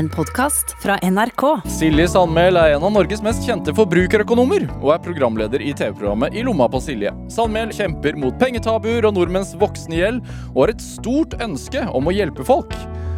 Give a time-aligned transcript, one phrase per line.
[0.00, 1.42] En podkast fra NRK.
[1.68, 6.44] Silje Sandmæl er en av Norges mest kjente forbrukerøkonomer, og er programleder i TV-programmet I
[6.46, 7.10] lomma på Silje.
[7.28, 10.22] Sandmæl kjemper mot pengetabuer og nordmenns voksne gjeld,
[10.54, 12.72] og har et stort ønske om å hjelpe folk.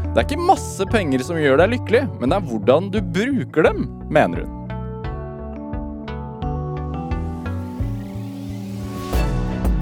[0.09, 3.69] Det er ikke masse penger som gjør deg lykkelig, men det er hvordan du bruker
[3.69, 4.59] dem, mener hun.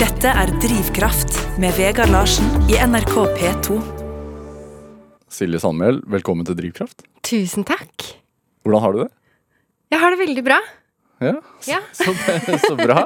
[0.05, 4.00] Dette er Drivkraft med Vegard Larsen i NRK P2.
[5.31, 7.05] Silje Sandmæl, velkommen til Drivkraft.
[7.27, 8.07] Tusen takk.
[8.67, 9.11] Hvordan har du det?
[9.91, 10.59] Jeg har det veldig bra.
[11.21, 11.35] Ja,
[11.69, 11.79] Ja.
[11.93, 12.15] Så,
[12.65, 13.03] så bra.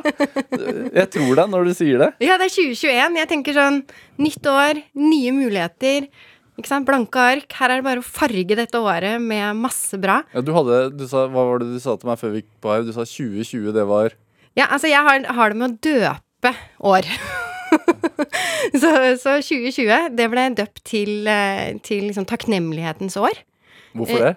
[0.94, 2.10] Jeg tror deg når du sier det.
[2.22, 3.18] Ja, det er 2021.
[3.18, 3.80] Jeg tenker sånn
[4.22, 6.06] nytt år, nye muligheter.
[6.54, 6.86] Ikke sant?
[6.86, 7.48] Blanke ark.
[7.58, 10.20] Her er det bare å farge dette året med masse bra.
[10.32, 12.52] Ja, du hadde, du sa, hva var det du sa til meg før vi gikk
[12.62, 12.86] på her?
[12.86, 14.14] Du sa 2020, det var
[14.54, 16.54] Ja, altså, jeg har, har det med å døpe
[16.94, 17.10] år.
[18.82, 23.40] så, så 2020, det ble døpt til, eh, til liksom takknemlighetens år.
[23.94, 24.34] Hvorfor Eh, det?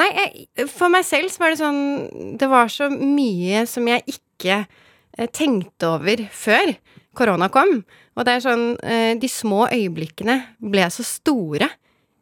[0.00, 4.02] Nei, jeg, for meg selv så var det sånn Det var så mye som jeg
[4.10, 6.72] ikke eh, tenkte over før
[7.14, 7.76] korona kom.
[8.18, 11.70] Og det er sånn eh, De små øyeblikkene ble så store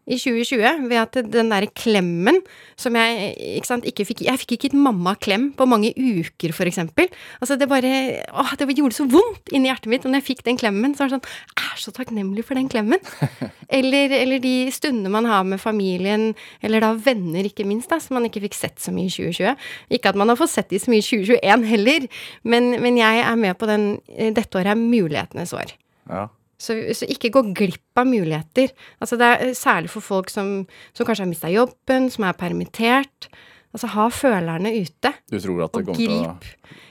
[0.03, 2.41] i 2020 ved at den derre klemmen
[2.81, 6.67] som jeg ikke sant, ikke fikk Jeg fikk ikke et mammaklem på mange uker, for
[6.67, 7.07] eksempel.
[7.41, 7.93] Altså, det bare
[8.27, 10.07] Åh, det gjorde så vondt inni hjertet mitt.
[10.07, 12.59] Og når jeg fikk den klemmen, så var det sånn Jeg er så takknemlig for
[12.59, 13.03] den klemmen.
[13.73, 18.19] Eller, eller de stundene man har med familien, eller da venner, ikke minst, da, som
[18.19, 19.63] man ikke fikk sett så mye i 2020.
[19.97, 22.05] Ikke at man har fått sett de så mye i 2021 heller,
[22.45, 25.73] men, men jeg er med på den eh, Dette året er mulighetenes år.
[26.13, 26.27] Ja.
[26.63, 28.71] Så, så ikke gå glipp av muligheter.
[29.03, 30.61] Altså det er særlig for folk som,
[30.95, 33.29] som kanskje har mista jobben, som er permittert.
[33.73, 35.15] Altså ha følerne ute.
[35.33, 36.37] Du tror at det kommer til å.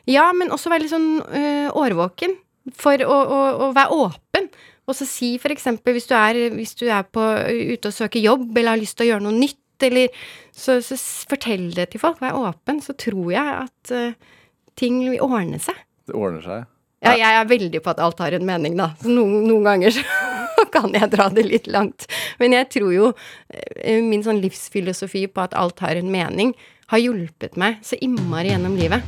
[0.10, 2.36] Ja, men også være litt sånn øh, årvåken.
[2.78, 4.50] For å, å, å være åpen.
[4.90, 8.50] Og så si eksempel hvis du er, hvis du er på, ute og søker jobb,
[8.52, 10.12] eller har lyst til å gjøre noe nytt, eller
[10.54, 10.98] så, så
[11.30, 12.20] fortell det til folk.
[12.22, 12.82] Vær åpen.
[12.84, 14.36] Så tror jeg at øh,
[14.78, 15.78] ting vil ordne seg.
[16.10, 16.68] Det ordner seg.
[17.02, 18.92] Ja, jeg er veldig på at alt har en mening, da.
[19.02, 20.04] Så noen, noen ganger så
[20.76, 22.06] kan jeg dra det litt langt.
[22.38, 23.08] Men jeg tror jo
[23.50, 26.54] eh, min sånn livsfilosofi på at alt har en mening,
[26.94, 29.02] har hjulpet meg så innmari gjennom livet.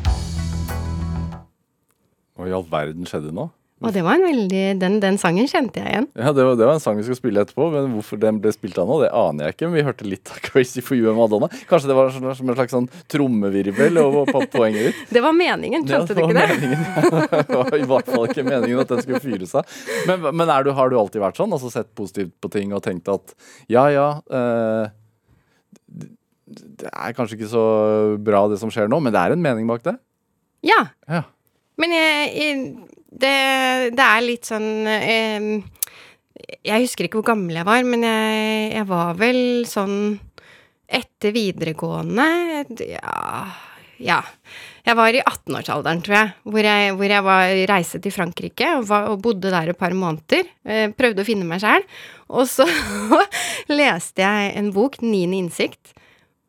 [2.34, 3.51] Hva i all verden skjedde nå?
[3.83, 6.07] Og det var en veldig Den, den sangen kjente jeg igjen.
[6.16, 8.53] Ja, det var, det var en sang vi skulle spille etterpå, men hvorfor den ble
[8.55, 9.67] spilt av nå, det aner jeg ikke.
[9.69, 11.49] Men vi hørte litt av Crazy for you og Madonna.
[11.69, 15.03] Kanskje det var sånn, som en slags sånn trommevirvel over på poenget ditt?
[15.17, 16.47] Det var meningen, skjønte du ikke det?
[16.55, 16.88] meningen.
[17.51, 19.75] det var i hvert fall ikke meningen at den skulle fyre seg.
[20.09, 21.53] Men, men er du, har du alltid vært sånn?
[21.53, 23.35] Altså sett positivt på ting og tenkt at
[23.72, 24.91] ja, ja eh,
[25.91, 26.11] det-
[26.53, 27.61] Det er kanskje ikke så
[28.22, 29.95] bra det som skjer nå, men det er en mening bak det?
[30.67, 30.81] Ja.
[31.09, 31.23] Ja.
[31.81, 32.57] Men jeg, jeg,
[33.13, 33.38] det,
[33.94, 35.47] det er litt sånn eh,
[36.66, 39.97] Jeg husker ikke hvor gammel jeg var, men jeg, jeg var vel sånn
[40.94, 42.28] etter videregående
[42.85, 43.18] Ja.
[43.97, 44.19] ja.
[44.84, 48.88] Jeg var i 18-årsalderen, tror jeg, hvor jeg, hvor jeg var, reiste til Frankrike og,
[48.90, 50.50] var, og bodde der et par måneder.
[50.68, 51.85] Eh, prøvde å finne meg sjæl.
[52.35, 52.68] Og så
[53.79, 55.96] leste jeg en bok, 'Niende innsikt'.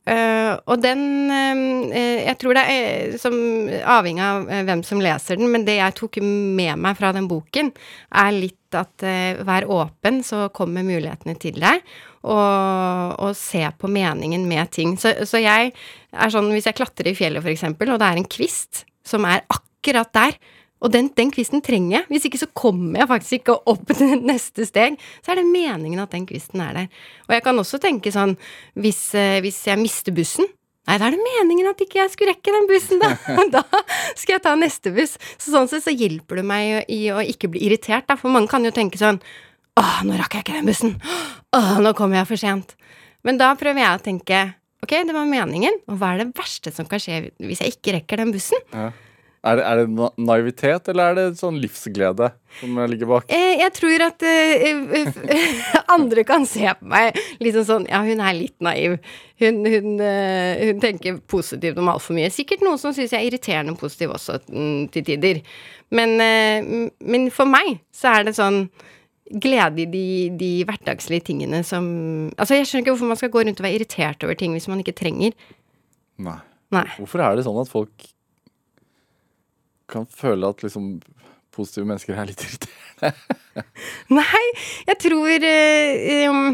[0.05, 3.35] Eh, og den uh, Jeg tror det er som
[3.73, 7.71] avhengig av hvem som leser den, men det jeg tok med meg fra den boken,
[8.13, 11.81] er litt at uh, vær åpen, så kommer mulighetene til deg.
[12.25, 14.95] Og, og se på meningen med ting.
[15.01, 18.21] Så, så jeg er sånn hvis jeg klatrer i fjellet, for eksempel, og det er
[18.21, 20.39] en kvist som er akkurat der,
[20.85, 22.07] og den, den kvisten trenger jeg.
[22.13, 24.99] Hvis ikke så kommer jeg faktisk ikke opp til neste steg.
[25.25, 27.07] Så er det meningen at den kvisten er der.
[27.29, 28.37] Og jeg kan også tenke sånn
[28.77, 30.51] hvis, eh, hvis jeg mister bussen
[30.85, 33.15] Nei, da er det meningen at ikke jeg skulle rekke den bussen, da.
[33.55, 33.63] da
[34.21, 35.15] skal jeg ta neste buss.
[35.41, 38.19] Så sånn sett så hjelper det meg i å ikke bli irritert, da.
[38.21, 39.17] For mange kan jo tenke sånn
[39.81, 40.93] Åh, nå rakk jeg ikke den bussen.
[41.57, 42.77] Åh, nå kommer jeg for sent.
[43.25, 44.43] Men da prøver jeg å tenke
[44.85, 47.97] Ok, det var meningen, og hva er det verste som kan skje hvis jeg ikke
[47.97, 48.61] rekker den bussen?
[49.45, 52.31] Er det, er det naivitet, eller er det sånn livsglede
[52.63, 53.27] som ligger bak?
[53.29, 55.59] Eh, jeg tror at eh, eh,
[55.97, 58.97] andre kan se på meg liksom sånn Ja, hun er litt naiv.
[59.43, 62.31] Hun, hun, eh, hun tenker positivt om altfor mye.
[62.33, 65.43] Sikkert noen som syns jeg er irriterende positiv også, mm, til tider.
[65.95, 66.17] Men,
[67.05, 68.65] men for meg så er det sånn
[69.45, 70.09] glede i de,
[70.41, 71.85] de hverdagslige tingene som
[72.39, 74.71] Altså, jeg skjønner ikke hvorfor man skal gå rundt og være irritert over ting hvis
[74.73, 75.37] man ikke trenger.
[76.25, 76.41] Nei.
[76.75, 76.89] Nei.
[76.97, 78.09] Hvorfor er det sånn at folk
[79.91, 80.99] kan føle at liksom
[81.55, 83.65] positive mennesker er litt irriterende?
[84.19, 84.45] Nei,
[84.89, 85.45] jeg tror
[86.33, 86.47] um,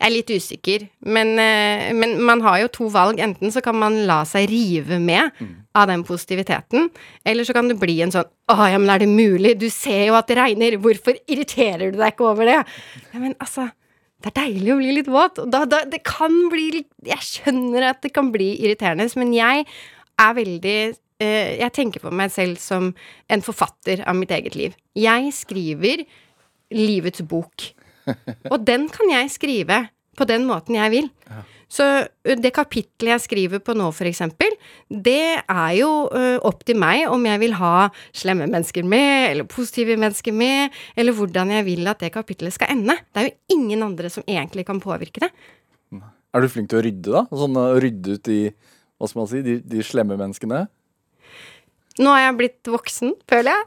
[0.00, 3.20] Jeg er litt usikker, men, uh, men man har jo to valg.
[3.22, 5.34] Enten så kan man la seg rive med
[5.76, 6.88] av den positiviteten,
[7.22, 9.54] eller så kan det bli en sånn Å ja, men er det mulig?
[9.60, 10.80] Du ser jo at det regner.
[10.82, 12.56] Hvorfor irriterer du deg ikke over det?
[13.12, 13.68] Ja, men altså
[14.20, 15.38] det er deilig å bli litt våt.
[15.48, 19.64] Da, da, det kan bli litt Jeg skjønner at det kan bli irriterende, men jeg
[20.20, 20.76] er veldig
[21.20, 22.90] Jeg tenker på meg selv som
[23.28, 24.76] en forfatter av mitt eget liv.
[24.96, 26.06] Jeg skriver
[26.72, 27.70] livets bok.
[28.52, 29.84] Og den kan jeg skrive
[30.18, 31.08] på den måten jeg vil.
[31.70, 31.84] Så
[32.24, 34.56] det kapittelet jeg skriver på nå, eksempel,
[34.90, 39.46] det er jo ø, opp til meg om jeg vil ha slemme mennesker med, eller
[39.46, 42.98] positive mennesker med, eller hvordan jeg vil at det kapittelet skal ende.
[43.14, 45.30] Det er jo ingen andre som egentlig kan påvirke det.
[46.34, 47.24] Er du flink til å rydde, da?
[47.38, 48.40] Sånn rydde ut de
[49.00, 50.64] hva skal man si, de, de slemme menneskene?
[51.98, 53.64] Nå er jeg blitt voksen, føler jeg.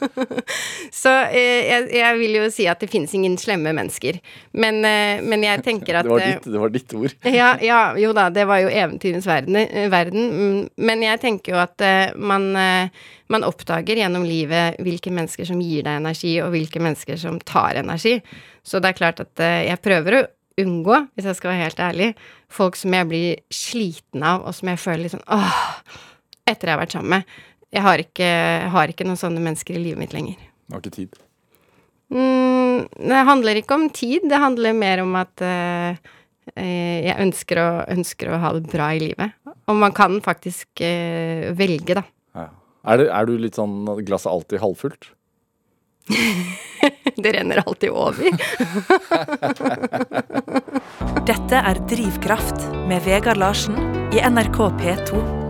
[1.00, 4.20] Så eh, jeg, jeg vil jo si at det finnes ingen slemme mennesker.
[4.54, 7.16] Men, eh, men jeg tenker at Det var eh, ditt, det var ditt ord.
[7.40, 10.28] ja, ja, jo da, det var jo eventyrens verden, eh, verden.
[10.30, 15.48] mm, Men jeg tenker jo at eh, man, eh, man oppdager gjennom livet hvilke mennesker
[15.50, 18.20] som gir deg energi, og hvilke mennesker som tar energi.
[18.62, 20.26] Så det er klart at jeg prøver å
[20.60, 22.08] unngå, hvis jeg skal være helt ærlig,
[22.52, 26.08] folk som jeg blir sliten av, og som jeg føler litt sånn åh,
[26.52, 27.34] etter jeg har vært sammen med.
[27.70, 28.30] Jeg har ikke,
[28.74, 30.38] har ikke noen sånne mennesker i livet mitt lenger.
[30.66, 31.20] Du har ikke tid.
[32.10, 36.00] Mm, det handler ikke om tid, det handler mer om at eh,
[36.56, 39.36] eh, jeg ønsker å, ønsker å ha det bra i livet.
[39.70, 42.02] Og man kan faktisk uh, velge, da.
[42.34, 42.48] Ja.
[42.90, 45.12] Er, det, er du litt sånn glasset alltid halvfullt?
[47.20, 48.16] Det renner alltid over.
[51.28, 53.76] Dette er Drivkraft med Vegard Larsen
[54.16, 55.49] i NRK P2.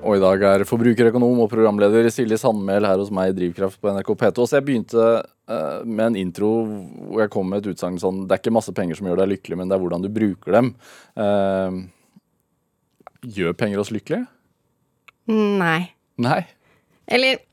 [0.00, 3.92] Og i dag er forbrukerøkonom og programleder Silje Sandmæl her hos meg i Drivkraft på
[3.92, 4.46] NRK P2.
[4.48, 8.36] Så jeg begynte uh, med en intro hvor jeg kom med et utsagn sånn Det
[8.36, 10.72] er ikke masse penger som gjør deg lykkelig, men det er hvordan du bruker dem.
[11.20, 11.84] Uh,
[13.28, 14.24] gjør penger oss lykkelige?
[15.28, 15.92] Nei.
[16.20, 16.40] Nei.
[17.10, 17.44] Eller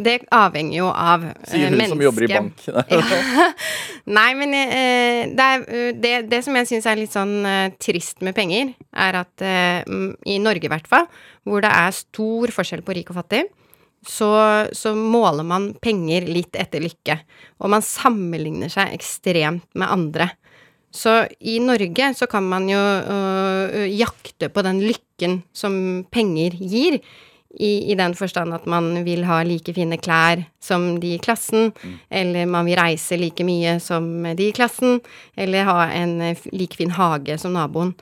[0.00, 1.52] det avhenger jo av mennesket.
[1.52, 2.64] Sier hun som jobber i bank.
[4.18, 7.76] Nei, men eh, det, er, eh, det, det som jeg syns er litt sånn eh,
[7.82, 9.80] trist med penger, er at eh,
[10.24, 11.08] i Norge i hvert fall,
[11.48, 13.44] hvor det er stor forskjell på rik og fattig,
[14.06, 14.30] så,
[14.72, 17.18] så måler man penger litt etter lykke.
[17.60, 20.30] Og man sammenligner seg ekstremt med andre.
[20.90, 25.74] Så i Norge så kan man jo øh, jakte på den lykken som
[26.10, 26.98] penger gir.
[27.58, 31.72] I, I den forstand at man vil ha like fine klær som de i klassen,
[32.10, 34.06] eller man vil reise like mye som
[34.38, 35.00] de i klassen,
[35.34, 37.96] eller ha en eh, like fin hage som naboen.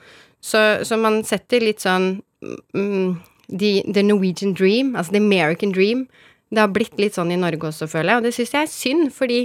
[0.45, 2.19] Så, så man setter litt sånn
[2.77, 3.17] mm,
[3.49, 6.07] the, the Norwegian dream, altså the American dream.
[6.53, 8.73] Det har blitt litt sånn i Norge også, føler jeg, og det syns jeg er
[8.77, 9.43] synd, fordi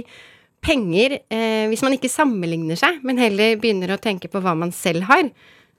[0.64, 4.72] penger, eh, hvis man ikke sammenligner seg, men heller begynner å tenke på hva man
[4.72, 5.28] selv har,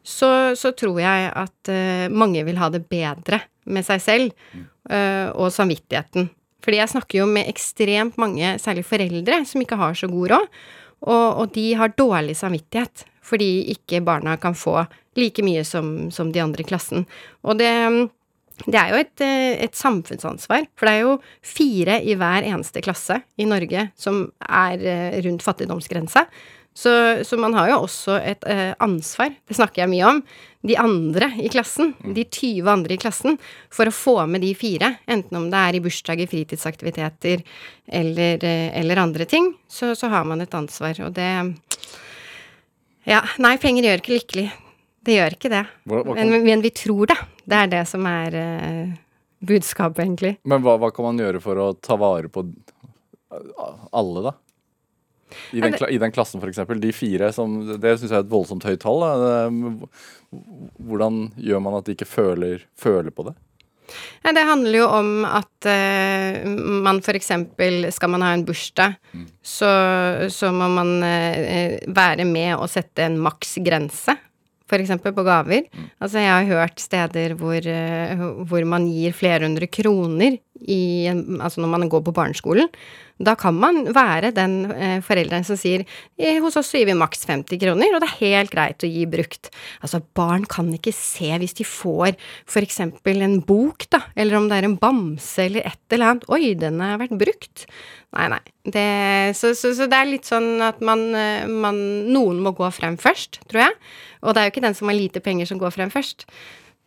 [0.06, 4.34] så, så tror jeg at eh, mange vil ha det bedre med seg selv
[4.92, 6.30] uh, og samvittigheten.
[6.66, 10.48] Fordi jeg snakker jo med ekstremt mange, særlig foreldre, som ikke har så god råd,
[11.06, 14.84] og, og de har dårlig samvittighet fordi ikke barna kan få
[15.18, 17.08] like mye som, som de andre i klassen.
[17.42, 17.72] Og det,
[18.68, 22.84] det er jo et, eh, et samfunnsansvar, for det er jo fire i hver eneste
[22.86, 26.28] klasse i Norge som er eh, rundt fattigdomsgrensa.
[26.76, 26.94] Så,
[27.26, 28.44] så man har jo også et
[28.84, 30.18] ansvar, det snakker jeg mye om,
[30.66, 33.38] de andre i klassen, de 20 andre i klassen,
[33.74, 37.44] for å få med de fire, enten om det er i bursdager, fritidsaktiviteter
[37.86, 41.30] eller, eh, eller andre ting, så, så har man et ansvar, og det
[43.06, 44.46] Ja, nei, penger gjør ikke lykkelig.
[45.06, 45.66] Det gjør ikke det.
[45.86, 47.18] Hva, hva kan, Men, men vi tror det.
[47.46, 48.96] Det er det som er uh,
[49.46, 50.32] budskapet, egentlig.
[50.42, 52.48] men hva, hva kan man gjøre for å ta vare på
[53.94, 54.34] alle, da?
[55.52, 56.80] I den, I den klassen, eksempel.
[56.82, 59.04] De fire som Det syns jeg er et voldsomt høyt tall.
[60.78, 63.36] Hvordan gjør man at de ikke føler, føler på det?
[64.26, 66.46] Det handler jo om at uh,
[66.86, 68.96] man eksempel Skal man ha en bursdag,
[69.42, 69.70] så,
[70.34, 74.18] så må man uh, være med og sette en maksgrense.
[74.74, 75.68] Eksempel på gaver.
[76.02, 78.18] Altså, jeg har hørt steder hvor, eh,
[78.50, 82.70] hvor man gir flere hundre kroner i Altså når man går på barneskolen.
[83.20, 85.86] Da kan man være den eh, forelderen som sier
[86.18, 89.06] eh, hos oss gir vi maks 50 kroner, og det er helt greit å gi
[89.08, 89.52] brukt.
[89.84, 94.50] Altså, barn kan ikke se hvis de får for eksempel en bok, da, eller om
[94.50, 96.28] det er en bamse eller et eller annet.
[96.32, 97.68] Oi, den har vært brukt.
[98.16, 98.42] Nei, nei.
[98.64, 98.86] Det,
[99.36, 101.80] så, så, så det er litt sånn at man, eh, man
[102.16, 103.74] Noen må gå frem først, tror jeg.
[104.24, 106.24] Og det er jo ikke den som har lite penger som går frem først.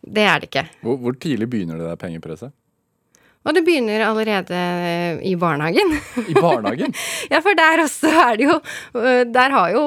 [0.01, 0.65] Det er det ikke.
[0.81, 2.55] Hvor, hvor tidlig begynner det der pengepresset?
[3.47, 4.57] Og det begynner allerede
[5.23, 5.93] i barnehagen.
[6.27, 6.95] I barnehagen?
[7.31, 8.57] Ja, for der også er det jo
[8.99, 9.83] øh, Der har jo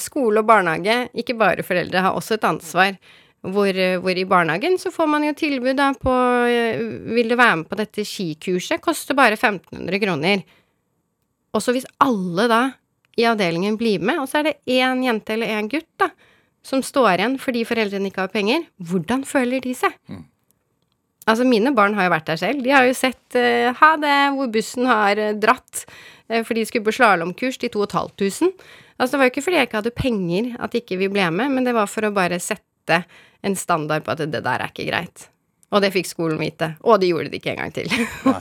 [0.00, 2.94] skole og barnehage, ikke bare foreldre, har også et ansvar.
[3.42, 6.12] Hvor, øh, hvor i barnehagen så får man jo tilbud da på
[6.46, 8.80] øh, Vil du være med på dette skikurset?
[8.80, 10.44] Koster bare 1500 kroner.
[11.52, 12.62] Og så hvis alle da
[13.18, 16.08] i avdelingen blir med, og så er det én jente eller én gutt da,
[16.64, 19.92] som står igjen fordi foreldrene ikke har penger, hvordan føler de seg?
[21.26, 22.62] Altså, mine barn har jo vært der selv.
[22.64, 25.84] De har jo sett uh, ha det, hvor bussen har uh, dratt
[26.32, 28.52] Uh, for de skulle på slalåmkurs til 2500.
[28.98, 31.50] Altså, det var jo ikke fordi jeg ikke hadde penger at ikke vi ble med,
[31.52, 32.71] men det var for å bare sette
[33.42, 35.28] en standard på at det der er ikke greit.
[35.72, 36.74] Og det fikk skolen vite.
[36.84, 37.88] Og de gjorde det ikke en gang til.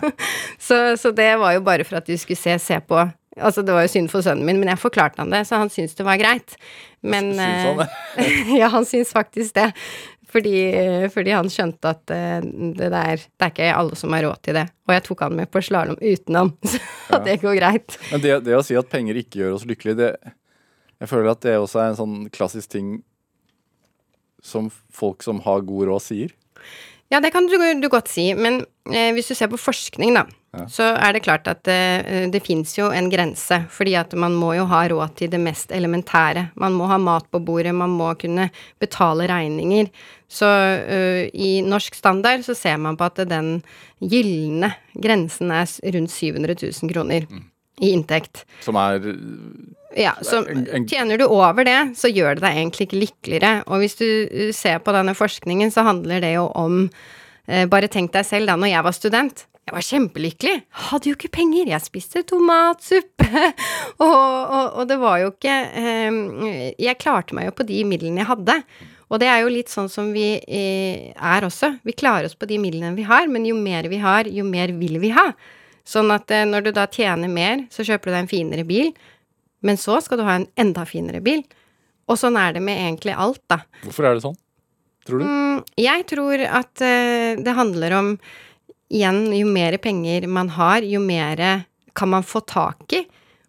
[0.68, 3.08] så, så det var jo bare for at de skulle se, se på
[3.40, 5.70] Altså, det var jo synd for sønnen min, men jeg forklarte han det, så han
[5.72, 6.58] syntes det var greit.
[7.00, 7.86] Men Syns han det?
[8.20, 9.70] eh, Ja, han syns faktisk det.
[10.32, 10.52] Fordi,
[11.14, 12.44] fordi han skjønte at eh,
[12.76, 14.66] det der Det er ikke alle som har råd til det.
[14.84, 16.52] Og jeg tok han med på slalåm utenom,
[17.08, 17.96] så det går greit.
[18.12, 20.12] Men det, det å si at penger ikke gjør oss lykkelige, det
[21.02, 22.98] Jeg føler at det også er en sånn klassisk ting
[24.42, 26.32] som folk som har god råd, sier.
[27.12, 30.26] Ja, det kan du, du godt si, men eh, hvis du ser på forskning, da,
[30.52, 30.66] Ja.
[30.68, 34.50] så er det klart at eh, det fins jo en grense, fordi at man må
[34.58, 36.50] jo ha råd til det mest elementære.
[36.60, 39.88] Man må ha mat på bordet, man må kunne betale regninger.
[40.32, 43.62] Så eh, i norsk standard så ser man på at den
[44.04, 47.28] gylne grensen er rundt 700 000 kroner
[47.82, 48.44] i inntekt.
[48.64, 49.00] Som er
[49.98, 53.64] Ja, så En- en- tjener du over det, så gjør det deg egentlig ikke lykkeligere.
[53.68, 56.90] Og hvis du uh, ser på denne forskningen, så handler det jo om
[57.48, 59.46] eh, Bare tenk deg selv da når jeg var student.
[59.68, 60.56] Jeg var kjempelykkelig.
[60.90, 61.68] Hadde jo ikke penger.
[61.70, 63.28] Jeg spiste tomatsuppe.
[64.06, 68.24] og, og, og det var jo ikke eh, Jeg klarte meg jo på de midlene
[68.24, 68.58] jeg hadde.
[69.12, 71.74] Og det er jo litt sånn som vi eh, er også.
[71.84, 74.72] Vi klarer oss på de midlene vi har, men jo mer vi har, jo mer
[74.80, 75.34] vil vi ha.
[75.84, 78.94] Sånn at eh, når du da tjener mer, så kjøper du deg en finere bil.
[79.66, 81.44] Men så skal du ha en enda finere bil.
[82.10, 83.62] Og sånn er det med egentlig alt, da.
[83.86, 84.38] Hvorfor er det sånn?
[85.08, 85.26] Tror du?
[85.26, 88.16] Mm, jeg tror at uh, det handler om
[88.92, 91.40] Igjen, jo mer penger man har, jo mer
[91.96, 93.06] kan man få tak i.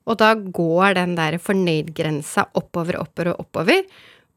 [0.06, 3.82] Og da går den der fornøyd-grensa oppover, oppover og oppover.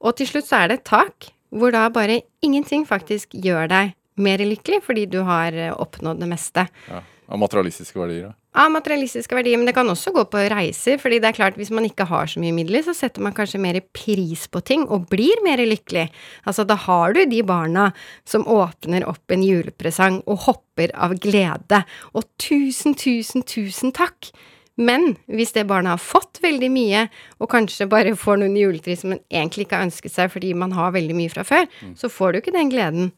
[0.01, 3.94] Og til slutt så er det et tak hvor da bare ingenting faktisk gjør deg
[4.22, 7.03] mer lykkelig, fordi du har eh, oppnådd det meste Ja.
[7.25, 8.34] Av materialistiske verdier, ja.
[8.56, 11.74] Av materialistiske verdier, men det kan også gå på reiser, fordi det er klart hvis
[11.76, 15.10] man ikke har så mye midler, så setter man kanskje mer pris på ting og
[15.12, 16.08] blir mer lykkelig.
[16.48, 17.90] Altså, da har du de barna
[18.28, 21.84] som åpner opp en julepresang og hopper av glede,
[22.16, 24.32] og tusen, tusen, tusen takk.
[24.76, 27.06] Men hvis det barnet har fått veldig mye,
[27.40, 30.76] og kanskje bare får noen juletre som man egentlig ikke har ønsket seg fordi man
[30.76, 33.14] har veldig mye fra før, så får du ikke den gleden.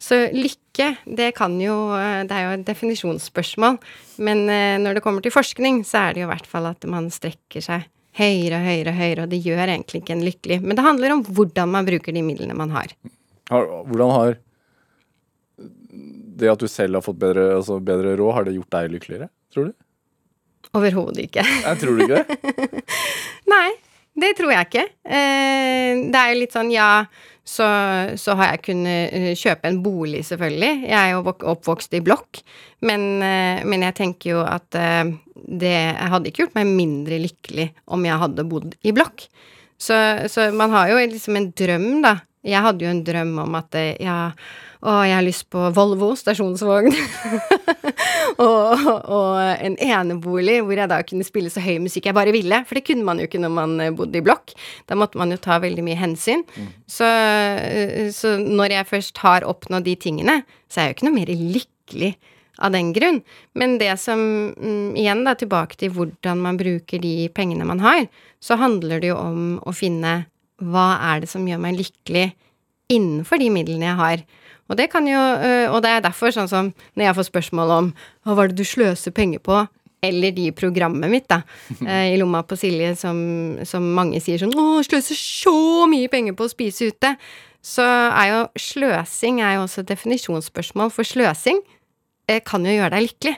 [0.00, 1.74] Så lykke, det kan jo
[2.24, 3.76] Det er jo et definisjonsspørsmål.
[4.24, 6.86] Men eh, når det kommer til forskning, så er det jo i hvert fall at
[6.88, 10.60] man strekker seg høyere og høyere og høyere, og det gjør egentlig ikke en lykkelig.
[10.64, 12.94] Men det handler om hvordan man bruker de midlene man har.
[13.50, 14.38] Har, hvordan har
[16.40, 19.30] det at du selv har fått bedre, altså bedre råd, har det gjort deg lykkeligere?
[19.52, 19.76] Tror du?
[20.76, 21.44] Overhodet ikke.
[21.44, 22.84] Jeg tror du ikke det?
[23.52, 23.70] Nei,
[24.22, 24.86] det tror jeg ikke.
[25.04, 26.90] Eh, det er jo litt sånn, ja,
[27.50, 27.66] så,
[28.20, 30.84] så har jeg kunnet eh, kjøpe en bolig, selvfølgelig.
[30.86, 32.42] Jeg er jo oppvokst i blokk,
[32.86, 37.70] men, eh, men jeg tenker jo at eh, det hadde ikke gjort meg mindre lykkelig
[37.90, 39.26] om jeg hadde bodd i blokk.
[39.80, 39.96] Så,
[40.30, 42.18] så man har jo liksom en drøm, da.
[42.46, 44.30] Jeg hadde jo en drøm om at ja,
[44.80, 46.94] å, jeg har lyst på Volvo stasjonsvogn.
[48.46, 52.62] og, og en enebolig hvor jeg da kunne spille så høy musikk jeg bare ville.
[52.64, 54.54] For det kunne man jo ikke når man eh, bodde i blokk.
[54.88, 56.46] Da måtte man jo ta veldig mye hensyn.
[56.88, 60.40] Så, eh, så når jeg først har oppnådd de tingene,
[60.72, 62.12] så er jeg jo ikke noe mer lykkelig
[62.60, 63.20] av den grunn.
[63.52, 64.20] Men det som
[64.56, 68.06] mm, Igjen da tilbake til hvordan man bruker de pengene man har,
[68.40, 70.22] så handler det jo om å finne
[70.60, 72.30] hva er det som gjør meg lykkelig
[72.90, 74.22] innenfor de midlene jeg har.
[74.70, 77.74] Og det kan jo, øh, og det er derfor sånn som når jeg får spørsmål
[77.74, 77.92] om
[78.26, 79.64] hva var det du sløser penger på,
[80.00, 81.42] eller de i programmet mitt, da,
[81.84, 83.18] eh, i lomma på Silje, som,
[83.68, 87.16] som mange sier sånn 'Å, sløser så mye penger på å spise ute',
[87.60, 91.60] så er jo sløsing er jo også et definisjonsspørsmål, for sløsing
[92.30, 93.36] eh, kan jo gjøre deg lykkelig.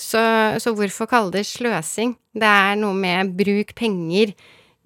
[0.00, 0.20] Så,
[0.58, 2.16] så hvorfor kalle det sløsing?
[2.32, 4.32] Det er noe med bruk penger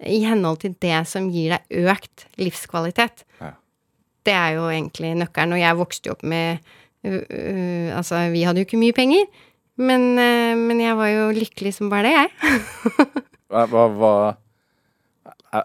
[0.03, 3.23] i henhold til det som gir deg økt livskvalitet.
[3.39, 3.53] Ja.
[4.25, 5.55] Det er jo egentlig nøkkelen.
[5.55, 6.63] Og jeg vokste jo opp med
[7.05, 9.27] uh, Altså, vi hadde jo ikke mye penger,
[9.77, 12.29] men, uh, men jeg var jo lykkelig som bare det, jeg.
[13.55, 15.61] Hva, hva, hva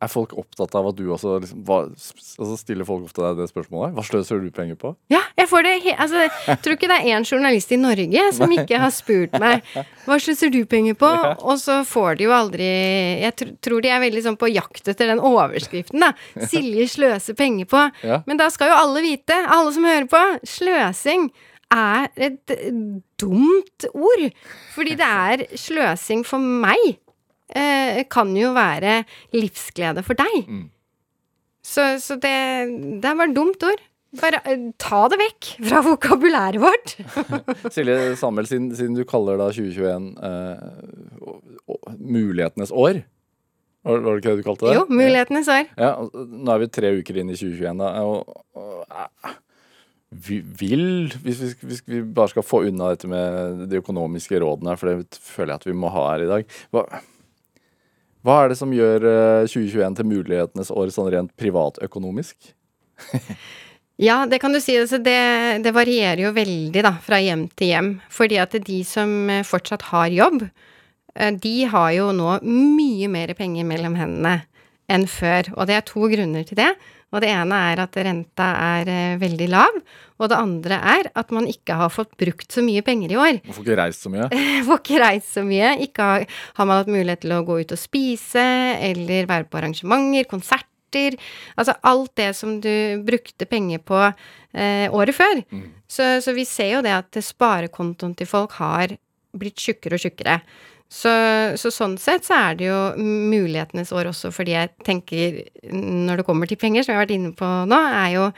[0.00, 3.48] er, folk opptatt av at du også liksom, hva, altså Stiller folk ofte deg det
[3.50, 3.96] spørsmålet?
[3.96, 4.94] Hva sløser du penger på?
[5.12, 8.54] Ja, jeg får det Altså, jeg tror ikke det er én journalist i Norge som
[8.54, 9.66] ikke har spurt meg
[10.08, 11.08] hva sløser du penger på?
[11.44, 12.68] Og så får de jo aldri
[13.22, 16.12] Jeg tr tror de er veldig sånn på jakt etter den overskriften, da.
[16.48, 17.82] Silje sløser penger på.
[18.06, 18.22] Ja.
[18.28, 21.28] Men da skal jo alle vite, alle som hører på, sløsing
[21.74, 22.54] er et
[23.20, 24.24] dumt ord.
[24.76, 26.98] Fordi det er sløsing for meg.
[27.54, 29.02] Eh, kan jo være
[29.36, 30.48] livsglede for deg.
[30.48, 30.66] Mm.
[31.64, 32.38] Så, så det,
[33.02, 33.84] det var et dumt ord.
[34.18, 36.96] Bare eh, ta det vekk fra vokabulæret vårt.
[37.74, 43.04] Silje Samuel, siden, siden du kaller da 2021 eh, mulighetenes år
[43.88, 44.76] var, det ikke det du kalte det?
[44.76, 45.68] Jo, mulighetenes år.
[45.78, 47.92] Ja, nå er vi tre uker inn i 2021, da.
[48.04, 49.36] Og, og,
[50.08, 54.76] vi vil, hvis vi, hvis vi bare skal få unna dette med de økonomiske rådene,
[54.80, 56.86] for det føler jeg at vi må ha her i dag Hva,
[58.26, 62.52] hva er det som gjør eh, 2021 til mulighetenes år sånn rent privatøkonomisk?
[63.98, 64.76] Ja, det kan du si.
[64.78, 65.18] Altså det,
[65.64, 67.88] det varierer jo veldig da, fra hjem til hjem.
[68.14, 70.44] Fordi at de som eh, fortsatt har jobb,
[71.18, 74.36] eh, de har jo nå mye mer penger mellom hendene
[74.86, 75.50] enn før.
[75.56, 76.70] Og det er to grunner til det.
[77.08, 79.78] Og det ene er at renta er eh, veldig lav.
[80.18, 83.38] Og det andre er at man ikke har fått brukt så mye penger i år.
[83.46, 84.28] Man får ikke reist så mye.
[84.68, 85.70] Får ikke reist så mye.
[85.86, 86.26] Ikke har,
[86.58, 88.44] har man hatt mulighet til å gå ut og spise,
[88.90, 91.16] eller være på arrangementer, konserter.
[91.56, 92.72] Altså alt det som du
[93.06, 95.44] brukte penger på eh, året før.
[95.88, 98.98] Så, så vi ser jo det at sparekontoen til folk har
[99.38, 100.40] blitt tjukkere og tjukkere.
[100.88, 101.10] Så,
[101.60, 106.24] så sånn sett så er det jo mulighetenes år også, fordi jeg tenker når det
[106.28, 108.30] kommer til penger, som jeg har vært inne på nå, er jo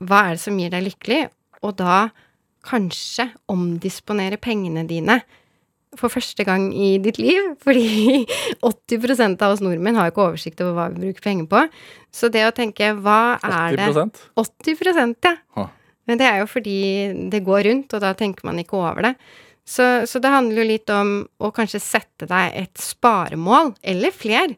[0.00, 1.20] hva er det som gir deg lykkelig?
[1.66, 2.06] Og da
[2.64, 5.20] kanskje omdisponere pengene dine
[5.98, 7.52] for første gang i ditt liv.
[7.64, 8.24] Fordi
[8.64, 11.66] 80% av oss nordmenn har ikke oversikt over hva vi bruker penger på.
[12.14, 15.28] Så det å tenke hva er det 80 80
[15.58, 15.68] ja.
[16.08, 16.80] Men det er jo fordi
[17.30, 19.14] det går rundt, og da tenker man ikke over det.
[19.68, 24.56] Så, så det handler jo litt om å kanskje sette deg et sparemål, eller fler,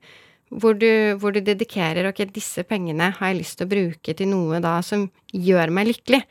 [0.52, 4.28] hvor du, hvor du dedikerer ok, disse pengene har jeg lyst til å bruke til
[4.30, 6.23] noe da som gjør meg lykkelig.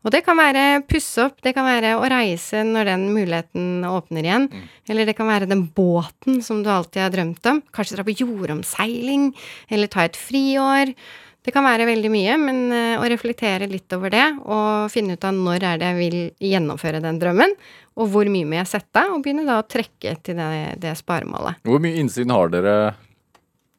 [0.00, 4.24] Og det kan være pusse opp, det kan være å reise når den muligheten åpner
[4.24, 4.46] igjen.
[4.88, 7.60] Eller det kan være den båten som du alltid har drømt om.
[7.74, 9.28] Kanskje dra på jordomseiling,
[9.68, 10.94] eller ta et friår.
[11.40, 15.24] Det kan være veldig mye, men eh, å reflektere litt over det, og finne ut
[15.24, 16.18] av når er det jeg vil
[16.50, 17.54] gjennomføre den drømmen,
[17.96, 20.50] og hvor mye må jeg sette, og begynne da å trekke til det,
[20.82, 21.62] det sparemålet.
[21.64, 22.74] Hvor mye innsyn har dere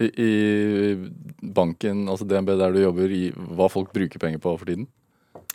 [0.01, 4.73] i, i banken, altså DNB der du jobber, i hva folk bruker penger på for
[4.73, 4.89] tiden?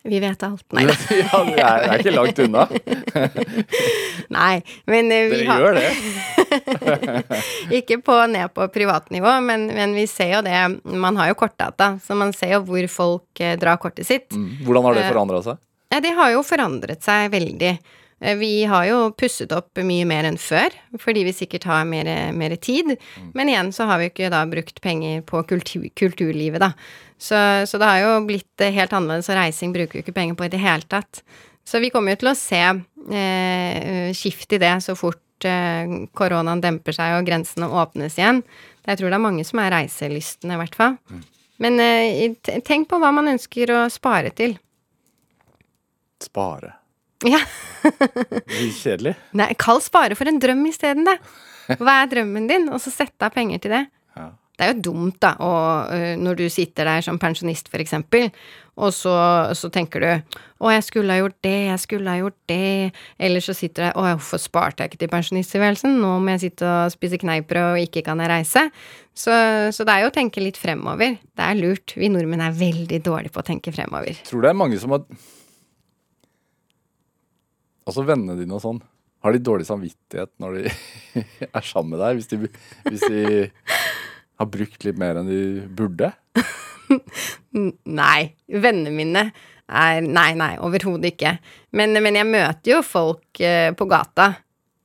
[0.06, 0.64] Vi vet alt.
[0.76, 0.94] Nei da.
[1.20, 2.66] ja, det er, det er ikke langt unna.
[4.36, 4.54] Nei,
[4.90, 5.90] men eh, vi Dere har gjør det.
[7.78, 10.56] Ikke på, ned på privatnivå, men, men vi ser jo det.
[10.86, 14.30] Man har jo kortdata, så man ser jo hvor folk eh, drar kortet sitt.
[14.34, 14.62] Mm.
[14.66, 15.58] Hvordan har det Eh, forandra seg?
[15.92, 17.72] Ja, det har jo forandret seg veldig.
[18.20, 22.08] Eh, Vi har jo pusset opp mye mer enn før, fordi vi sikkert har mer,
[22.32, 22.94] mer tid.
[23.34, 26.72] Men igjen så har vi ikke da brukt penger på kultur, kulturlivet, da.
[27.18, 27.36] Så,
[27.68, 30.44] så det har jo blitt eh, helt annerledes, og reising bruker vi ikke penger på
[30.48, 31.22] i det hele tatt.
[31.66, 36.60] Så vi kommer jo til å se eh, skift i det så fort eh, koronaen
[36.62, 38.42] demper seg og grensene åpnes igjen.
[38.86, 40.94] Jeg tror det er mange som er reiselystne, i hvert fall.
[41.58, 44.54] Men eh, tenk på hva man ønsker å spare til.
[46.22, 46.76] Spare.
[47.24, 47.40] Ja.
[48.82, 49.14] Kjedelig.
[49.38, 51.16] Nei, kall spare for en drøm isteden, da.
[51.80, 52.68] Hva er drømmen din?
[52.72, 53.86] Og så sette av penger til det.
[54.18, 54.30] Ja.
[54.56, 58.30] Det er jo dumt, da, og, når du sitter der som pensjonist, for eksempel,
[58.76, 59.12] og så,
[59.56, 63.40] så tenker du 'Å, jeg skulle ha gjort det, jeg skulle ha gjort det', eller
[63.40, 66.00] så sitter du 'Å, hvorfor sparte jeg ikke til pensjonisttilværelsen?
[66.00, 68.70] Nå må jeg sitte og spise kneippbrød, og ikke kan jeg reise'.
[69.12, 69.32] Så,
[69.72, 71.16] så det er jo å tenke litt fremover.
[71.36, 71.92] Det er lurt.
[71.96, 74.16] Vi nordmenn er veldig dårlige på å tenke fremover.
[74.24, 75.04] Tror det er mange som har
[77.86, 78.80] Altså vennene dine og sånn.
[79.24, 80.72] Har de dårlig samvittighet når de
[81.56, 82.18] er sammen med deg?
[82.18, 82.50] Hvis de,
[82.90, 83.50] hvis de
[84.36, 85.42] har brukt litt mer enn de
[85.78, 86.12] burde?
[88.00, 88.32] Nei.
[88.46, 89.28] Vennene mine
[89.66, 91.32] er Nei, nei, overhodet ikke.
[91.74, 94.28] Men, men jeg møter jo folk eh, på gata.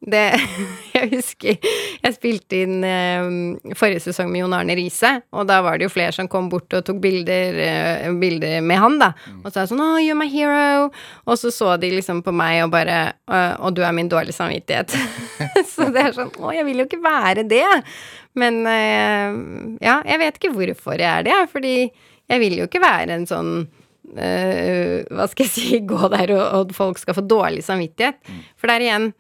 [0.02, 0.22] Det
[0.96, 5.78] Jeg husker jeg spilte inn eh, forrige sesong med Jon Arne Riise, og da var
[5.78, 9.12] det jo flere som kom bort og tok bilder, eh, bilder med han, da.
[9.44, 10.90] Og så er det sånn 'Å, you're my hero'.
[11.30, 14.34] Og så så de liksom på meg og bare «Å, 'Og du er min dårlige
[14.34, 14.98] samvittighet'.
[15.74, 17.84] så det er sånn 'Å, jeg vil jo ikke være det'.
[18.34, 19.30] Men eh,
[19.86, 21.92] ja, jeg vet ikke hvorfor jeg er det, fordi
[22.32, 23.68] jeg vil jo ikke være en sånn
[24.18, 28.18] eh, hva skal jeg si, gå der og, og folk skal få dårlig samvittighet.
[28.58, 29.14] For det er igjen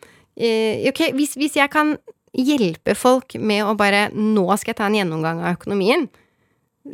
[0.90, 1.96] Ok, hvis, hvis jeg kan
[2.38, 6.08] hjelpe folk med å bare Nå skal jeg ta en gjennomgang av økonomien,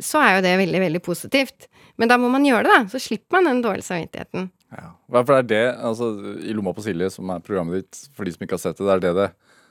[0.04, 1.68] så er jo det veldig, veldig positivt.
[1.98, 2.80] Men da må man gjøre det, da.
[2.92, 4.50] Så slipper man den dårlige samvittigheten.
[4.74, 4.90] Ja.
[5.08, 6.08] Hva- For det er det, altså
[6.44, 8.84] I Lomma på Silje, som er programmet ditt, for de som ikke har sett det,
[8.86, 9.28] det er det det,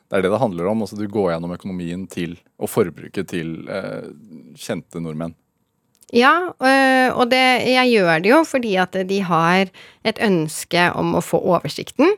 [0.09, 0.81] det, er det, det handler om.
[0.81, 4.09] Altså Du går gjennom økonomien til, og forbruket til eh,
[4.57, 5.35] kjente nordmenn.
[6.15, 9.67] Ja, øh, og det, jeg gjør det jo fordi at de har
[10.07, 12.15] et ønske om å få oversikten,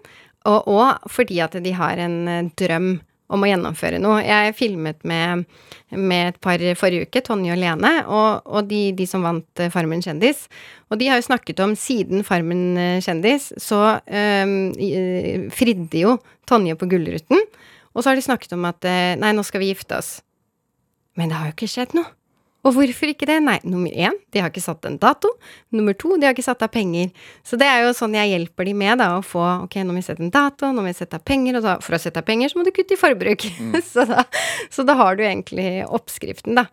[0.50, 2.98] og, og fordi at de har en øh, drøm
[3.30, 4.22] om å gjennomføre noe.
[4.26, 5.46] Jeg filmet med,
[5.94, 9.72] med et par forrige uke, Tonje og Lene, og, og de, de, som vant eh,
[9.74, 10.48] Farmen kjendis.
[10.90, 16.18] Og de har jo snakket om siden Farmen eh, kjendis, så øh, fridde jo
[16.50, 17.46] Tonje på Gullruten.
[17.94, 18.86] Og så har de snakket om at
[19.20, 20.20] nei, nå skal vi gifte oss.
[21.18, 22.18] Men det har jo ikke skjedd noe.
[22.67, 23.38] Og hvorfor ikke det?
[23.45, 25.32] Nei, nummer én, de har ikke satt en dato.
[25.76, 27.13] Nummer to, de har ikke satt av penger.
[27.48, 30.02] Så det er jo sånn jeg hjelper de med, da, å få ok, nå må
[30.02, 32.19] vi sette en dato, nå må vi sette av penger, og da, for å sette
[32.19, 33.45] av penger så må du kutte i forbruk.
[33.60, 33.78] Mm.
[33.93, 34.26] så, da,
[34.67, 36.67] så, da, har du egentlig oppskriften, da.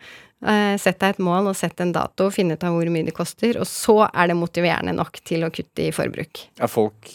[0.45, 3.15] Uh, sett deg et mål og sett en dato, finne ut av hvor mye det
[3.17, 6.43] koster, og så er det motiverende nok til å kutte i forbruk.
[6.61, 7.15] Er folk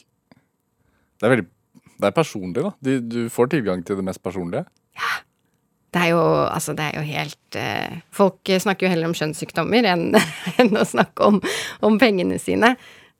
[1.19, 1.45] Det er veldig
[2.01, 2.71] Det er personlig, da.
[2.81, 4.65] Du, du får tilgang til det mest personlige.
[4.97, 5.19] Ja.
[5.91, 9.89] Det er jo, altså, det er jo helt eh, Folk snakker jo heller om skjønnssykdommer
[9.91, 10.07] enn,
[10.61, 11.41] enn å snakke om,
[11.83, 12.77] om, pengene sine.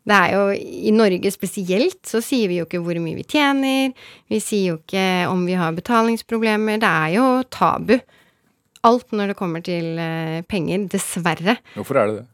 [0.07, 3.91] Det er jo I Norge spesielt så sier vi jo ikke hvor mye vi tjener.
[4.31, 6.79] Vi sier jo ikke om vi har betalingsproblemer.
[6.81, 7.97] Det er jo tabu.
[8.87, 10.87] Alt når det kommer til eh, penger.
[10.95, 11.59] Dessverre.
[11.75, 12.27] Hvorfor er det det?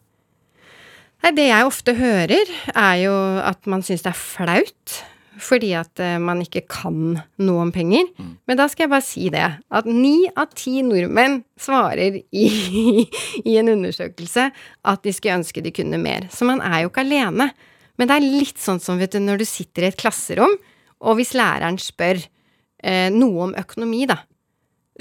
[1.26, 5.00] Nei, det jeg ofte hører, er jo at man syns det er flaut
[5.42, 8.08] fordi at uh, man ikke kan noe om penger.
[8.18, 8.34] Mm.
[8.50, 12.46] Men da skal jeg bare si det, at ni av ti nordmenn svarer i,
[13.50, 16.30] i, en undersøkelse at de skulle ønske de kunne mer.
[16.34, 17.52] Så man er jo ikke alene.
[17.98, 20.54] Men det er litt sånn som vet du, når du sitter i et klasserom,
[21.02, 24.20] og hvis læreren spør eh, noe om økonomi, da,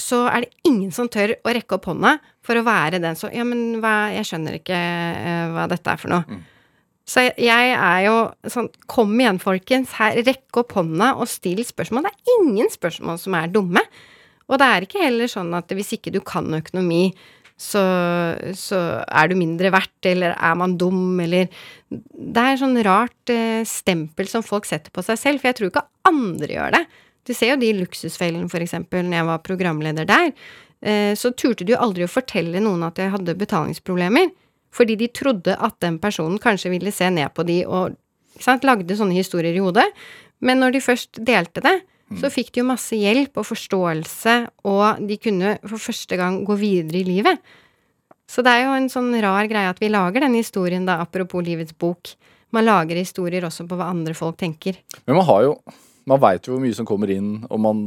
[0.00, 3.32] så er det ingen som tør å rekke opp hånda for å være den som
[3.32, 6.24] Ja, men hva Jeg skjønner ikke eh, hva dette er for noe.
[6.28, 6.44] Mm.
[7.06, 8.16] Så jeg er jo
[8.50, 9.94] sånn Kom igjen, folkens.
[10.00, 12.08] Her, rekk opp hånda og still spørsmål.
[12.08, 13.82] Det er ingen spørsmål som er dumme.
[14.46, 17.10] Og det er ikke heller sånn at hvis ikke du kan økonomi,
[17.56, 17.80] så,
[18.52, 21.48] så er du mindre verdt, eller er man dum, eller
[21.88, 25.72] Det er sånn rart eh, stempel som folk setter på seg selv, for jeg tror
[25.72, 26.82] ikke andre gjør det.
[27.26, 30.34] Du ser jo de Luksusfellen, for eksempel, når jeg var programleder der.
[30.84, 34.30] Eh, så turte du aldri å fortelle noen at jeg hadde betalingsproblemer.
[34.76, 37.96] Fordi de trodde at den personen kanskje ville se ned på de og
[38.42, 39.86] sant, lagde sånne historier i hodet.
[40.44, 41.78] Men når de først delte det,
[42.10, 42.18] mm.
[42.20, 44.34] så fikk de jo masse hjelp og forståelse,
[44.68, 47.40] og de kunne for første gang gå videre i livet.
[48.26, 51.44] Så det er jo en sånn rar greie at vi lager denne historien, da, apropos
[51.46, 52.16] livets bok.
[52.54, 54.78] Man lager historier også på hva andre folk tenker.
[55.04, 55.58] Men man har jo
[56.06, 57.80] Man veit jo hvor mye som kommer inn, og man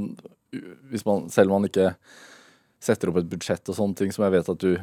[0.92, 1.94] Hvis man Selv om man ikke
[2.84, 4.76] setter opp et budsjett og sånne ting, som jeg vet at du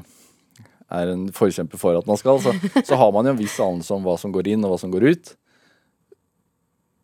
[0.93, 2.55] er en forkjemper for at man skal, så,
[2.87, 4.93] så har man jo en viss anelse om hva som går inn og hva som
[4.93, 5.33] går ut.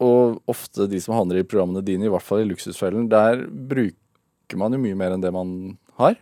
[0.02, 4.58] Og ofte de som handler i programmene dine, i hvert fall i Luksusfellen, der bruker
[4.58, 6.16] man jo mye mer enn det man har.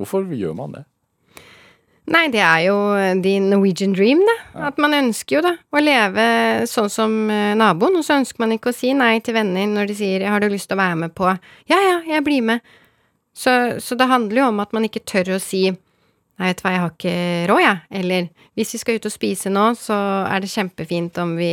[0.00, 0.86] Hvorfor gjør man det?
[2.12, 2.76] Nei, det er jo
[3.22, 4.38] din Norwegian dream, det.
[4.56, 4.72] Ja.
[4.72, 5.54] At man ønsker jo det.
[5.70, 6.24] å leve
[6.66, 9.92] sånn som eh, naboen, og så ønsker man ikke å si nei til venner når
[9.92, 11.38] de sier 'har du lyst til å være med på',
[11.70, 12.60] ja ja, jeg blir med.
[13.32, 15.70] Så, så det handler jo om at man ikke tør å si
[16.40, 17.16] Nei, vet du hva, jeg har ikke
[17.50, 17.80] råd, jeg.
[18.00, 21.52] Eller hvis vi skal ut og spise nå, så er det kjempefint om vi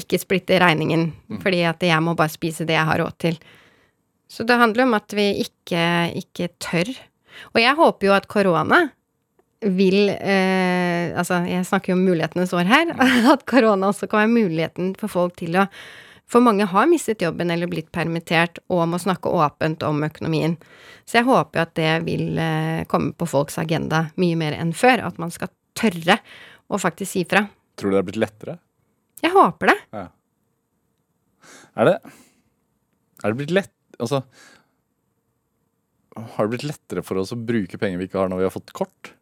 [0.00, 1.40] ikke splitter regningen, mm.
[1.44, 3.36] fordi at jeg må bare spise det jeg har råd til.
[4.30, 5.84] Så det handler om at vi ikke,
[6.16, 6.90] ikke tør.
[7.52, 8.84] Og jeg håper jo at korona
[9.60, 12.92] vil eh, Altså, jeg snakker jo om mulighetenes år her.
[13.34, 15.66] At korona også kan være muligheten for folk til å
[16.30, 20.54] for mange har mistet jobben eller blitt permittert og må snakke åpent om økonomien.
[21.02, 25.02] Så jeg håper at det vil eh, komme på folks agenda mye mer enn før.
[25.08, 26.20] At man skal tørre
[26.70, 27.42] å faktisk si fra.
[27.74, 28.56] Tror du det har blitt lettere?
[29.24, 29.76] Jeg håper det.
[29.96, 30.06] Ja.
[31.80, 31.98] Er det
[33.24, 34.18] Er det blitt lett Altså
[36.14, 38.54] Har det blitt lettere for oss å bruke penger vi ikke har når vi har
[38.54, 39.14] fått kort?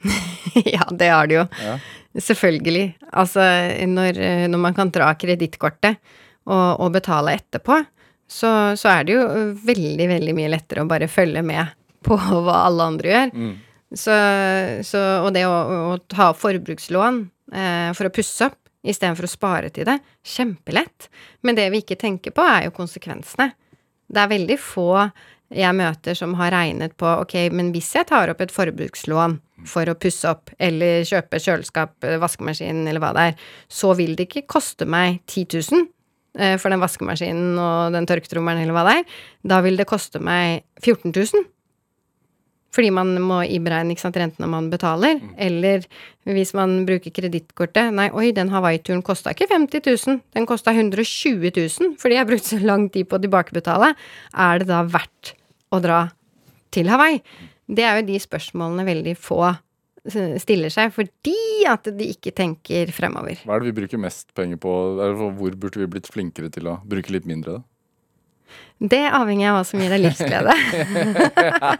[0.76, 1.44] ja, det har det jo.
[1.60, 1.76] Ja.
[2.16, 2.84] Selvfølgelig.
[3.12, 3.42] Altså,
[3.88, 6.00] når, når man kan dra kredittkortet
[6.46, 7.80] og, og betale etterpå,
[8.26, 9.26] så, så, er det jo
[9.66, 11.74] veldig, veldig mye lettere å bare følge med
[12.06, 13.32] på hva alle andre gjør.
[13.34, 13.54] Mm.
[13.86, 14.14] Så,
[14.82, 15.54] så, og det å,
[15.92, 17.20] å ta forbrukslån
[17.54, 21.08] eh, for å pusse opp istedenfor å spare til det, kjempelett.
[21.46, 23.50] Men det vi ikke tenker på, er jo konsekvensene.
[24.06, 24.90] Det er veldig få
[25.54, 29.36] jeg møter som har regnet på ok, men hvis jeg tar opp et forbrukslån
[29.70, 34.26] for å pusse opp eller kjøpe kjøleskap, vaskemaskin eller hva det er, så vil det
[34.26, 35.95] ikke koste meg 10 000, Eh,
[36.60, 39.20] for den vaskemaskinen og den tørketrommelen eller hva det er,
[39.52, 41.46] da vil det koste meg 14 000.
[42.76, 45.16] Fordi man må iberegne ikke sant, renten når man betaler.
[45.16, 45.32] Mm.
[45.46, 45.86] Eller
[46.28, 51.52] hvis man bruker kredittkortet Nei, oi, den Hawaii-turen kosta ikke 50 000, den kosta 120
[51.56, 53.94] 000 fordi jeg har brukt så lang tid på å tilbakebetale.
[54.46, 55.32] Er det da verdt
[55.72, 56.02] å dra
[56.74, 57.22] til Hawaii?
[57.66, 59.40] Det er jo de spørsmålene veldig få
[60.42, 63.40] stiller seg fordi at de ikke tenker fremover.
[63.46, 64.74] Hva er det vi bruker mest penger på?
[65.38, 67.58] Hvor burde vi blitt flinkere til å bruke litt mindre?
[67.58, 67.64] da?
[68.78, 70.52] Det avhenger av hva som gir deg livsglede.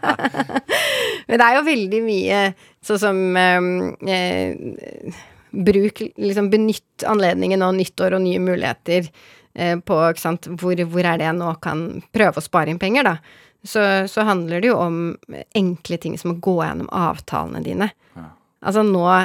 [1.27, 2.39] Men det er jo veldig mye
[2.85, 3.67] sånn som eh,
[4.17, 5.19] eh,
[5.51, 9.07] Bruk liksom Benytt anledningen og nyttår og nye muligheter
[9.53, 11.85] eh, på ikke sant, hvor, hvor, er det jeg nå kan
[12.15, 13.15] prøve å spare inn penger, da.
[13.63, 14.99] Så, så handler det jo om
[15.57, 17.89] enkle ting som å gå gjennom avtalene dine.
[18.15, 18.29] Ja.
[18.69, 19.05] Altså nå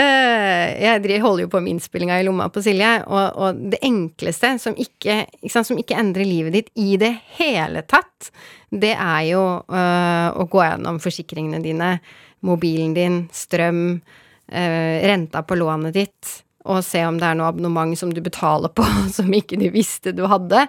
[0.00, 4.54] Eh, jeg holder jo på med innspillinga i lomma på Silje, og, og det enkleste
[4.62, 8.30] som ikke, ikke sant, som ikke, endrer livet ditt i det hele tatt,
[8.70, 11.90] det er jo øh, å gå gjennom forsikringene dine,
[12.46, 16.36] mobilen din, strøm, øh, renta på lånet ditt,
[16.68, 18.84] og se om det er noe abonnement som du betaler på
[19.16, 20.66] som ikke du visste du hadde.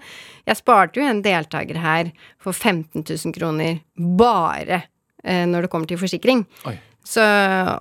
[0.48, 4.84] Jeg sparte jo en deltaker her for 15 000 kroner bare
[5.24, 6.46] eh, når det kommer til forsikring.
[7.02, 7.24] Så,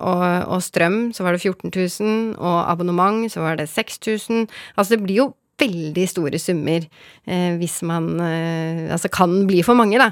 [0.01, 4.47] og, og, strøm så var det 14 000, og abonnement så var det 6000.
[4.75, 5.27] Altså det blir jo
[5.61, 6.87] veldig store summer
[7.27, 10.11] eh, hvis man eh, Altså kan bli for mange, da.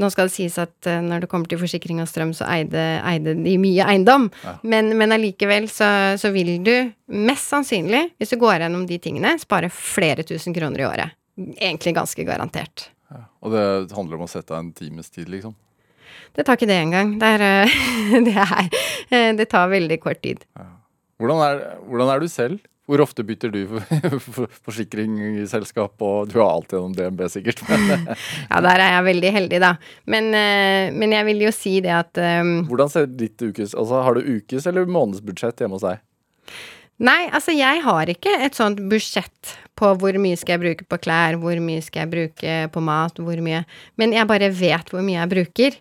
[0.00, 2.84] Nå skal det sies at eh, når det kommer til forsikring av strøm, så eide,
[3.06, 4.28] eide de mye eiendom.
[4.44, 4.56] Ja.
[4.72, 6.74] Men, men allikevel så, så, vil du
[7.12, 11.16] mest sannsynlig, hvis du går gjennom de tingene, spare flere tusen kroner i året.
[11.36, 12.88] Egentlig ganske garantert.
[13.10, 13.24] Ja.
[13.44, 13.64] Og det
[13.96, 15.56] handler om å sette av en times tid, liksom?
[16.36, 17.16] Det tar ikke det engang.
[17.20, 17.72] Det, er,
[18.26, 20.44] det, er, eh, det tar veldig kort tid.
[20.58, 20.68] Ja.
[21.20, 22.60] Hvordan, er, hvordan er, du selv?
[22.90, 23.60] Hvor ofte bytter du
[24.66, 27.62] forsikringsselskap, og du har alt gjennom DNB sikkert.
[28.50, 29.72] ja, der er jeg veldig heldig, da.
[30.10, 34.02] Men, eh, men, jeg vil jo si det at um, Hvordan ser ditt ukes Altså,
[34.02, 36.02] har du ukes- eller månedsbudsjett hjemme hos deg?
[37.00, 40.98] Nei, altså jeg har ikke et sånt budsjett på hvor mye skal jeg bruke på
[41.00, 43.62] klær, hvor mye skal jeg bruke på mat, hvor mye
[44.00, 45.78] Men jeg bare vet hvor mye jeg bruker.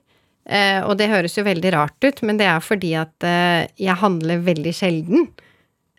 [0.49, 3.99] Eh, og det høres jo veldig rart ut, men det er fordi at eh, jeg
[4.01, 5.27] handler veldig sjelden.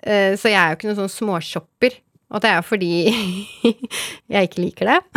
[0.02, 1.98] Eh, så jeg er jo ikke noen sånn småshopper.
[2.30, 2.90] Og det er jo fordi
[4.32, 5.00] jeg ikke liker det.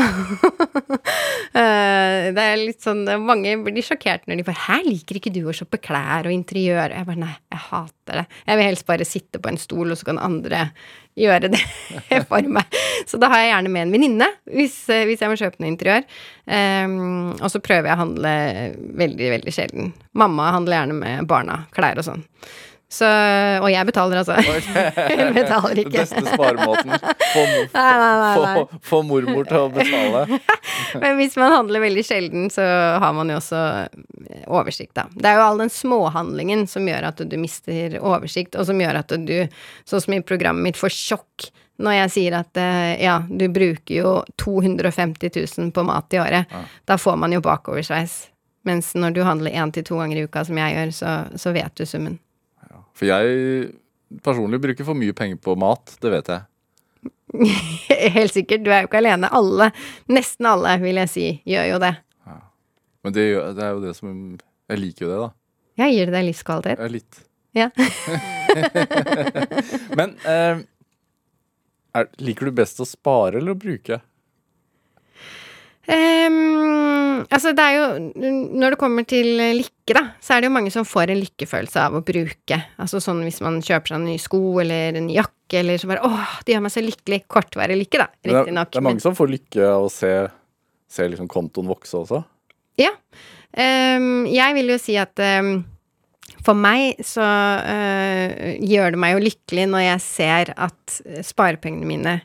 [1.54, 5.44] Eh, det er litt sånn Mange blir sjokkert når de får 'Hæ, liker ikke du
[5.46, 8.24] å shoppe klær og interiør?' Jeg bare nei, jeg hater det.
[8.48, 10.64] Jeg vil helst bare sitte på en stol, og så kan andre
[11.14, 11.62] gjøre det
[12.32, 12.80] for meg.
[13.06, 15.70] Så da har jeg gjerne med en venninne hvis, eh, hvis, jeg må kjøpe noe
[15.76, 16.10] interiør.
[16.50, 18.34] Um, og så prøver jeg å handle
[19.04, 19.94] veldig, veldig sjelden.
[20.18, 22.26] Mamma handler gjerne med barna, klær og sånn.
[22.94, 23.08] Så,
[23.64, 24.36] og jeg betaler, altså.
[24.38, 25.96] Hun betaler ikke.
[25.96, 26.92] Den beste sparemåten.
[27.34, 30.40] Få, få, få, mormor til å betale.
[31.02, 32.68] Men hvis man handler veldig sjelden, så
[33.02, 33.64] har man jo også
[34.46, 35.08] oversikt, da.
[35.16, 39.02] Det er jo all den småhandlingen som gjør at du mister oversikt, og som gjør
[39.02, 39.36] at du,
[39.90, 41.50] sånn som i programmet mitt, får sjokk
[41.82, 46.54] når jeg sier at eh, ja, du bruker jo 250 000 på mat i året.
[46.54, 46.62] Ja.
[46.94, 48.28] Da får man jo bakoversveis.
[48.64, 51.52] Mens når du handler én til to ganger i uka, som jeg gjør, så, så
[51.56, 52.22] vet du summen.
[52.94, 53.70] For jeg
[54.24, 56.46] personlig bruker for mye penger på mat, det vet jeg.
[58.18, 58.64] Helt sikkert.
[58.66, 59.30] Du er jo ikke alene.
[59.34, 59.72] Alle,
[60.12, 61.94] nesten alle, vil jeg si, gjør jo det.
[62.30, 62.40] Ja.
[63.06, 63.28] Men det,
[63.58, 64.12] det, er jo det som
[64.70, 65.30] Jeg liker jo det, da.
[65.82, 66.78] Ja, gir det deg livskvalitet?
[66.78, 67.24] Ja, litt.
[67.54, 67.70] Ja.
[69.98, 70.62] Men eh,
[71.98, 74.00] er, liker du best å spare eller å bruke?
[75.84, 77.88] Um, altså, det er jo
[78.56, 81.82] Når det kommer til lykke, da, så er det jo mange som får en lykkefølelse
[81.82, 82.60] av å bruke.
[82.80, 85.92] Altså sånn hvis man kjøper seg en ny sko eller en ny jakke, eller så
[85.92, 87.20] bare åh, det gjør meg så lykkelig.
[87.28, 88.72] Kortvarig lykke, da, riktignok.
[88.72, 90.14] Det, det, er mange som får lykke av å se,
[90.88, 92.24] se liksom kontoen vokse også?
[92.80, 92.96] Ja.
[93.54, 95.58] Um, jeg vil jo si at um,
[96.44, 102.22] for meg så uh, gjør det meg jo lykkelig når jeg ser at sparepengene mine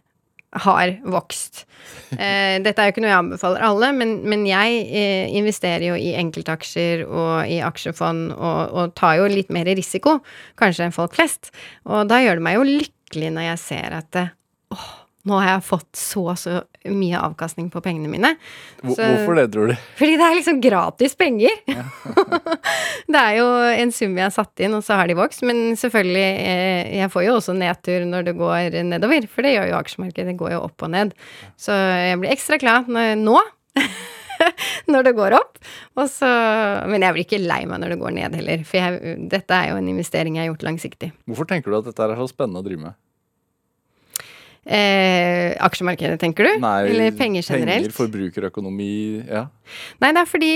[0.53, 1.65] har vokst.
[2.09, 5.97] Eh, dette er jo ikke noe jeg anbefaler alle, men, men jeg eh, investerer jo
[6.01, 10.15] i enkeltaksjer og i aksjefond og, og, tar jo litt mer risiko,
[10.59, 11.51] kanskje enn folk flest.
[11.85, 14.33] Og da gjør det meg jo lykkelig når jeg ser at eh,
[14.73, 14.89] åh,
[15.29, 18.33] nå har jeg fått så så mye avkastning på pengene mine.
[18.81, 19.75] Så, Hvorfor det, tror du?
[20.01, 21.55] Fordi det er liksom gratis penger.
[21.69, 21.85] Ja.
[23.13, 23.49] det er jo
[23.85, 25.45] en sum jeg har satt inn, og så har de vokst.
[25.49, 29.73] Men selvfølgelig, eh, jeg får jo også nedtur når det går nedover, for det gjør
[29.73, 30.29] jo aksjemarkedet.
[30.33, 31.17] Det går jo opp og ned.
[31.61, 32.89] Så jeg blir ekstra glad
[33.21, 33.39] nå.
[34.93, 35.59] når det går opp.
[36.09, 36.29] Så,
[36.91, 39.73] men jeg blir ikke lei meg når det går ned heller, for jeg, dette er
[39.73, 41.13] jo en investering jeg har gjort langsiktig.
[41.29, 42.99] Hvorfor tenker du at dette er så spennende å drive med?
[44.69, 46.59] Eh, aksjemarkedet, tenker du?
[46.61, 47.87] Nei, Eller penger generelt?
[47.87, 49.47] Penger, forbrukerøkonomi, ja.
[50.03, 50.51] Nei, det er fordi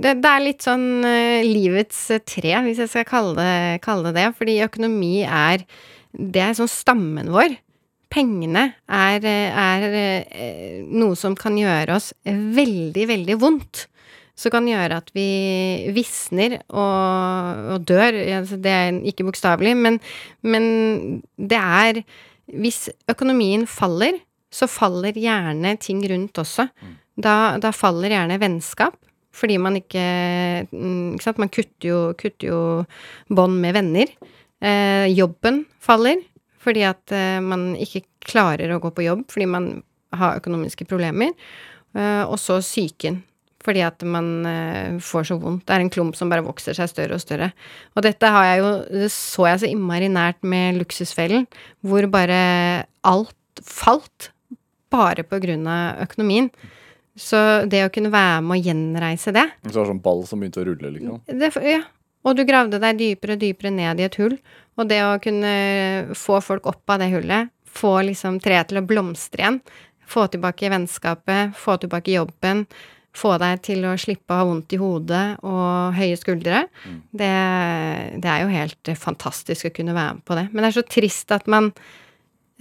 [0.00, 4.16] det, det er litt sånn uh, livets tre, hvis jeg skal kalle det, kalle det
[4.16, 4.30] det.
[4.38, 5.66] Fordi økonomi er
[6.10, 7.58] Det er sånn stammen vår.
[8.10, 13.84] Pengene er, er uh, noe som kan gjøre oss veldig, veldig vondt.
[14.40, 15.28] Som kan gjøre at vi
[15.92, 18.16] visner og, og dør.
[18.56, 20.00] Det er ikke bokstavelig, men,
[20.48, 20.64] men
[21.36, 22.04] det er
[22.56, 24.18] hvis økonomien faller,
[24.50, 26.66] så faller gjerne ting rundt også.
[27.20, 28.96] Da, da faller gjerne vennskap,
[29.36, 30.02] fordi man ikke
[30.72, 32.60] mm, Ikke sant, man kutter jo, kutter jo
[33.30, 34.10] bånd med venner.
[34.60, 36.18] Eh, jobben faller,
[36.60, 39.70] fordi at eh, man ikke klarer å gå på jobb fordi man
[40.18, 41.32] har økonomiske problemer.
[41.94, 43.22] Eh, og så psyken,
[43.64, 45.66] fordi at man eh, får så vondt.
[45.68, 47.50] Det er en klump som bare vokser seg større og større.
[47.94, 51.46] Og dette har jeg jo, det så jeg så innmari nært med Luksusfellen,
[51.84, 52.40] hvor bare
[53.04, 54.30] alt falt
[54.90, 56.48] bare på grunn av økonomien.
[57.20, 60.40] Så det å kunne være med å gjenreise det, Så det var sånn ball som
[60.40, 61.24] begynte å rulle, liksom.
[61.26, 61.82] det Ja.
[62.20, 64.34] Og du gravde deg dypere og dypere ned i et hull.
[64.76, 68.84] Og det å kunne få folk opp av det hullet, få liksom treet til å
[68.84, 69.60] blomstre igjen,
[70.04, 72.66] få tilbake vennskapet, få tilbake jobben,
[73.16, 76.64] få deg til å slippe å ha vondt i hodet og høye skuldre,
[77.10, 77.30] det,
[78.22, 80.46] det er jo helt fantastisk å kunne være med på det.
[80.52, 81.72] Men det er så trist at man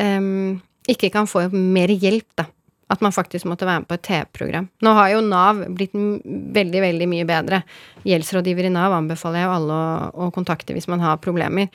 [0.02, 0.58] um,
[0.90, 2.50] ikke kan få mer hjelp, da.
[2.90, 4.66] At man faktisk måtte være med på et TV-program.
[4.82, 7.60] Nå har jo Nav blitt veldig, veldig mye bedre.
[8.10, 11.70] Gjeldsrådgiver i Nav anbefaler jeg jo alle å, å kontakte hvis man har problemer.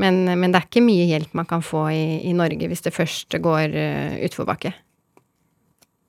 [0.00, 2.94] Men, men det er ikke mye hjelp man kan få i, i Norge hvis det
[2.96, 4.72] først går uh, utforbakke.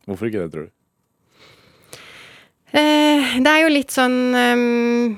[0.08, 0.74] Hvorfor ikke det, tror du?
[2.76, 5.14] Eh, det er jo litt sånn um,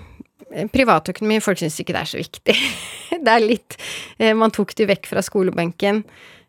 [0.72, 2.56] Privatøkonomi, folk syns ikke det er så viktig.
[3.26, 3.78] det er litt
[4.22, 6.04] eh, Man tok det vekk fra skolebenken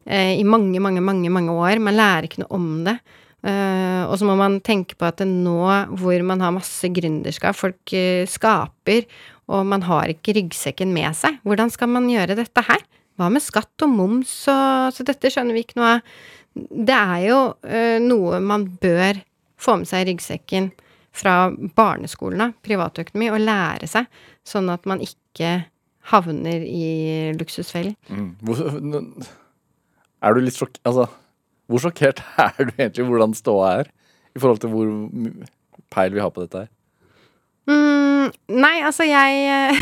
[0.05, 1.81] eh, i mange, mange, mange, mange år.
[1.83, 2.99] Man lærer ikke noe om det.
[3.38, 5.61] Uh, og så må man tenke på at nå
[6.01, 9.07] hvor man har masse gründerskap, folk uh, skaper,
[9.47, 12.83] og man har ikke ryggsekken med seg, hvordan skal man gjøre dette her?
[13.14, 16.18] Hva med skatt og moms og Så dette skjønner vi ikke noe av.
[16.90, 19.23] Det er jo uh, noe man bør
[19.59, 20.73] få med seg i ryggsekken
[21.19, 24.09] fra barneskolen av, privatøkonomi, og lære seg,
[24.47, 25.59] sånn at man ikke
[26.13, 27.97] havner i luksusfellen.
[28.09, 29.27] Mm.
[30.25, 30.79] Er du litt sjokk...
[30.89, 31.09] Altså,
[31.69, 33.93] hvor sjokkert er du egentlig hvordan ståa er?
[34.35, 34.93] I forhold til hvor
[35.93, 36.73] peil vi har på dette her?
[37.69, 39.75] Mm, nei, altså, jeg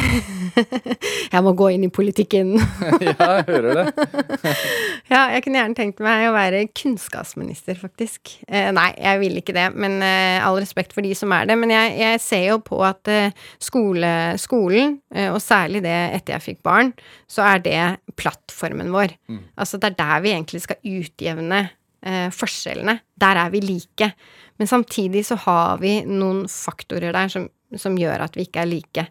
[1.35, 2.57] Jeg må gå inn i politikken.
[3.05, 4.07] ja, jeg hører det.
[5.13, 8.33] Ja, jeg kunne gjerne tenkt meg å være kunnskapsminister, faktisk.
[8.51, 11.55] Eh, nei, jeg vil ikke det, men eh, all respekt for de som er det.
[11.61, 14.11] Men jeg, jeg ser jo på at eh, skole,
[14.43, 16.91] skolen, eh, og særlig det etter jeg fikk barn,
[17.31, 17.81] så er det
[18.19, 19.15] plattformen vår.
[19.55, 21.63] Altså det er der vi egentlig skal utjevne
[22.03, 22.99] eh, forskjellene.
[23.23, 24.11] Der er vi like.
[24.59, 28.71] Men samtidig så har vi noen faktorer der som, som gjør at vi ikke er
[28.71, 29.07] like.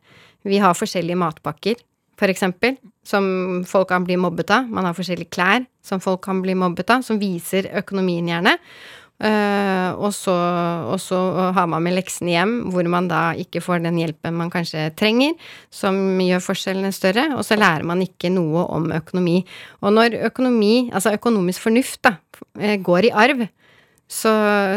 [0.45, 1.79] Vi har forskjellige matpakker,
[2.15, 4.69] for eksempel, som folk kan bli mobbet av.
[4.71, 8.55] Man har forskjellige klær som folk kan bli mobbet av, som viser økonomien gjerne.
[9.15, 10.33] Uh, og, så,
[10.91, 11.17] og så
[11.55, 15.37] har man med leksene hjem, hvor man da ikke får den hjelpen man kanskje trenger,
[15.71, 19.37] som gjør forskjellene større, og så lærer man ikke noe om økonomi.
[19.79, 22.17] Og når økonomi, altså økonomisk fornuft, da,
[22.59, 23.45] eh, går i arv,
[24.11, 24.33] så,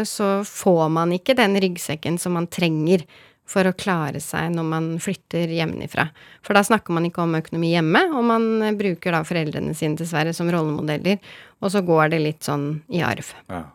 [0.07, 3.03] så får man ikke den ryggsekken som man trenger
[3.49, 6.09] for å klare seg når man flytter hjemmefra.
[6.45, 10.35] For da snakker man ikke om økonomi hjemme, og man bruker da foreldrene sine dessverre
[10.37, 11.17] som rollemodeller,
[11.59, 13.33] og så går det litt sånn i arv.
[13.49, 13.65] Ja.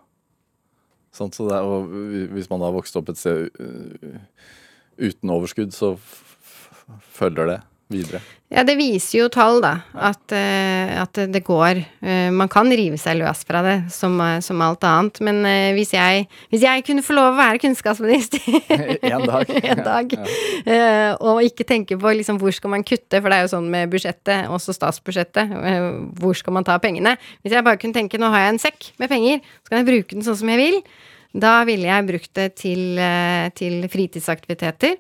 [1.15, 1.93] Sånn, så det og
[2.35, 3.51] hvis man har vokst opp et sted
[4.99, 5.95] uten overskudd, så
[7.15, 7.61] følger det
[7.93, 8.21] videre.
[8.55, 11.81] Ja, det viser jo tall, da, at, eh, at det går.
[12.05, 15.19] Eh, man kan rive seg løs fra det, som, eh, som alt annet.
[15.27, 15.41] Men
[15.75, 18.45] hvis, jeg, hvis jeg kunne få lov å være kunnskapsminister
[19.15, 19.51] En dag.
[19.73, 20.15] en dag,
[20.71, 23.67] eh, og ikke tenke på liksom, hvor skal man kutte, for det er jo sånn
[23.73, 25.51] med budsjettet, også statsbudsjettet,
[26.21, 27.17] hvor skal man ta pengene?
[27.43, 29.91] Hvis jeg bare kunne tenke nå har jeg en sekk med penger, så kan jeg
[29.91, 30.81] bruke den sånn som jeg vil,
[31.35, 33.03] da ville jeg brukt det til,
[33.59, 34.95] til fritidsaktiviteter.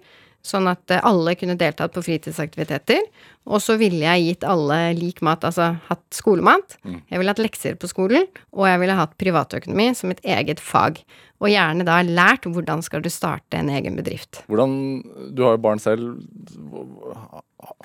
[0.45, 3.01] Sånn at eh, alle kunne deltatt på fritidsaktiviteter.
[3.49, 6.77] Og så ville jeg gitt alle lik mat, altså hatt skolemat.
[6.85, 11.01] Jeg ville hatt lekser på skolen, og jeg ville hatt privatøkonomi som et eget fag.
[11.43, 14.45] Og gjerne da lært hvordan skal du starte en egen bedrift.
[14.49, 15.03] Hvordan
[15.37, 16.21] Du har jo barn selv.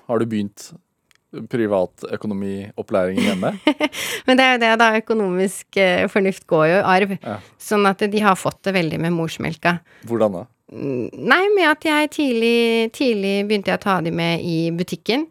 [0.07, 0.69] Har du begynt
[1.51, 3.51] privatøkonomiopplæringen hjemme?
[4.27, 4.91] Men det er jo det, da.
[4.99, 7.17] Økonomisk eh, fornuft går jo i arv.
[7.19, 7.39] Ja.
[7.61, 9.79] Sånn at de har fått det veldig med morsmelka.
[10.09, 10.47] Hvordan da?
[10.69, 15.25] Nei, med at jeg tidlig, tidlig begynte jeg å ta de med i butikken.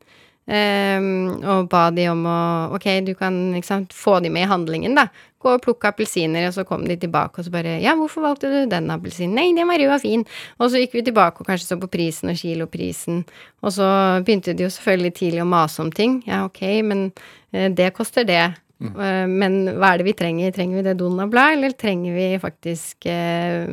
[0.49, 2.36] Um, og ba de om å
[2.72, 5.11] Ok, du kan sant, få de med i handlingen, da.
[5.39, 8.49] Gå og plukke appelsiner, og så kom de tilbake og så bare Ja, hvorfor valgte
[8.51, 9.36] du den appelsinen?
[9.36, 10.24] Nei, den var rød og fin.
[10.59, 13.20] Og så gikk vi tilbake og kanskje så på prisen og kiloprisen.
[13.62, 13.91] Og så
[14.24, 16.22] begynte de jo selvfølgelig tidlig å mase om ting.
[16.26, 17.11] Ja, ok, men
[17.53, 18.47] eh, det koster det.
[18.79, 20.53] Eh, Men hva er det vi trenger?
[20.55, 23.64] Trenger vi det Donald-blad, eller trenger vi faktisk eh,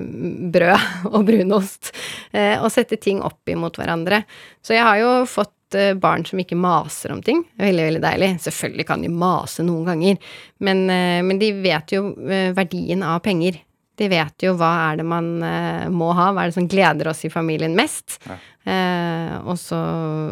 [0.56, 1.92] brød og brunost?
[2.32, 4.24] Eh, og sette ting opp imot hverandre.
[4.66, 7.44] Så jeg har jo fått eh, barn som ikke maser om ting.
[7.62, 8.32] Veldig, veldig deilig.
[8.48, 10.18] Selvfølgelig kan de mase noen ganger,
[10.66, 13.62] men, eh, men de vet jo eh, verdien av penger.
[13.96, 15.30] De vet jo hva er det man
[15.96, 18.18] må ha, hva er det som gleder oss i familien mest.
[18.66, 19.78] Eh, og, så,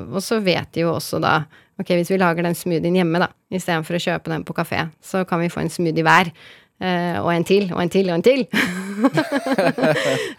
[0.09, 1.43] og så vet de jo også da
[1.81, 5.23] Ok, hvis vi lager den smoothien hjemme, da, istedenfor å kjøpe den på kafé, så
[5.25, 6.29] kan vi få en smoothie hver.
[6.77, 8.43] eh, og en til, og en til, og en til.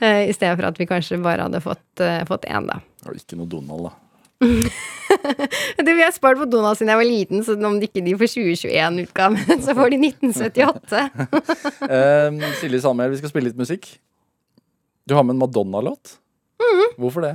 [0.04, 2.78] Eh, I stedet for at vi kanskje bare hadde fått, eh, fått én, da.
[3.08, 3.92] Og ikke noe Donald, da.
[5.84, 8.14] du, vi har spart på Donald siden jeg var liten, så om de ikke de
[8.20, 11.02] får 2021-utgaven, så får de 1978.
[11.88, 13.88] Eh, Silje Samuel, vi skal spille litt musikk.
[15.08, 16.16] Du har med en Madonna-låt.
[16.62, 16.94] Mhm.
[17.02, 17.34] Hvorfor det?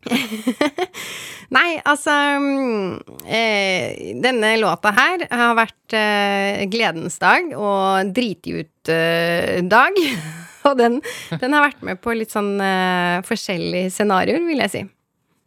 [1.56, 9.98] Nei, altså mm, eh, Denne låta her har vært eh, gledens dag og driti ut-dag.
[10.70, 11.00] og den,
[11.42, 14.82] den har vært med på litt sånn eh, forskjellige scenarioer, vil jeg si.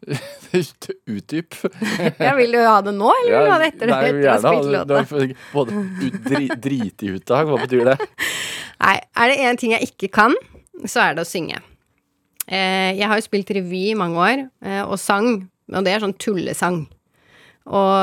[1.15, 1.55] Utdyp.
[2.19, 4.33] Ja, vil du ha det nå, eller vil du ha det etter, Nei, etter å
[4.33, 4.87] ha spilt låta?
[4.89, 7.95] Du har Både ut- dri, driti-uttak, hva betyr det?
[8.83, 10.35] Nei, er det én ting jeg ikke kan,
[10.83, 11.61] så er det å synge.
[12.47, 16.03] Eh, jeg har jo spilt revy i mange år, eh, og sang, og det er
[16.03, 16.83] sånn tullesang.
[17.63, 17.95] Og,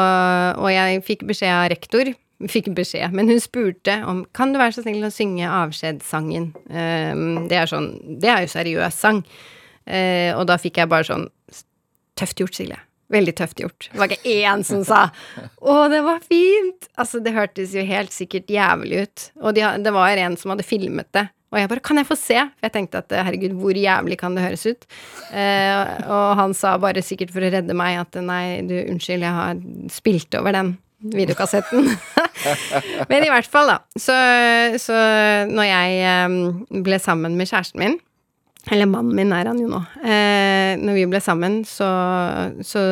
[0.57, 2.13] og jeg fikk beskjed av rektor,
[2.49, 6.53] fikk beskjed, men hun spurte om kan du være så snill å synge avskjedssangen.
[6.73, 7.91] Eh, det er sånn,
[8.23, 9.21] det er jo seriøs sang.
[9.85, 11.29] Eh, og da fikk jeg bare sånn
[12.21, 12.77] Tøft gjort, Silje.
[13.11, 13.87] Veldig tøft gjort.
[13.91, 15.11] Det var ikke én som sa
[15.63, 16.89] 'Å, det var fint'.
[16.99, 19.31] Altså, det hørtes jo helt sikkert jævlig ut.
[19.41, 21.31] Og de, det var en som hadde filmet det.
[21.51, 24.35] Og jeg bare 'Kan jeg få se?' For jeg tenkte at herregud, hvor jævlig kan
[24.35, 24.87] det høres ut?
[25.33, 29.35] Eh, og han sa bare sikkert for å redde meg at nei, du, unnskyld, jeg
[29.35, 29.57] har
[29.89, 31.91] spilt over den videokassetten.
[33.11, 33.79] Men i hvert fall, da.
[33.97, 34.15] Så,
[34.79, 34.95] så
[35.51, 37.99] når jeg eh, ble sammen med kjæresten min
[38.69, 39.81] eller mannen min er han jo nå.
[40.05, 41.89] Eh, når vi ble sammen, så,
[42.67, 42.83] så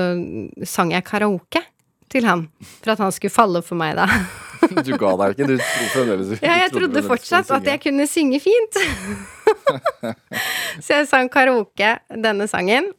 [0.64, 1.62] sang jeg karaoke
[2.08, 2.46] til han.
[2.80, 4.08] For at han skulle falle for meg da.
[4.88, 5.48] Du ga deg ikke.
[5.48, 8.80] Du trodde fremdeles Ja, jeg trodde trodde fortsatt at jeg kunne synge fint.
[10.84, 12.90] så jeg sang karaoke denne sangen.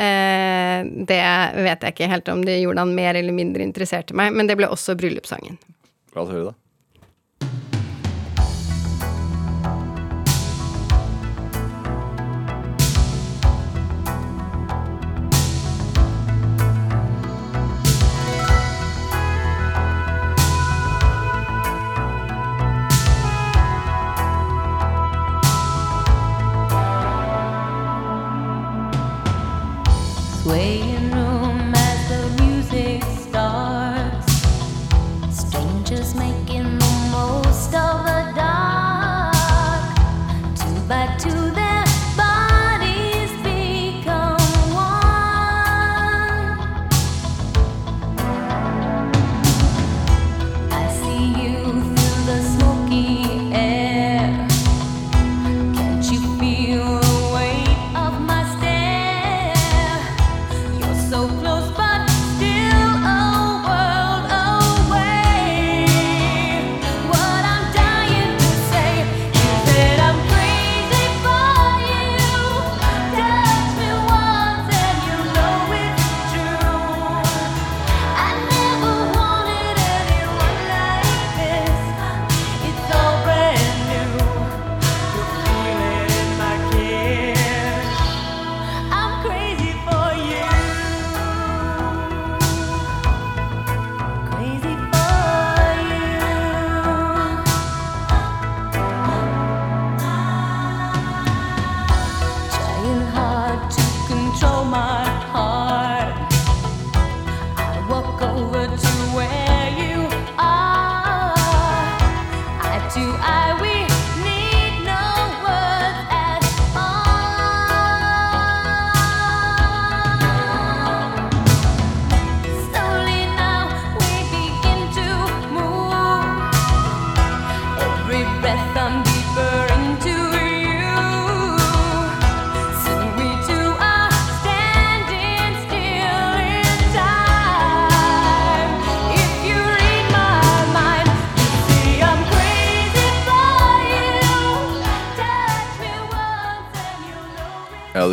[0.00, 1.20] Eh, det
[1.60, 4.48] vet jeg ikke helt om det gjorde han mer eller mindre interessert i meg, men
[4.48, 5.60] det ble også bryllupssangen.
[6.16, 6.59] La oss høre det.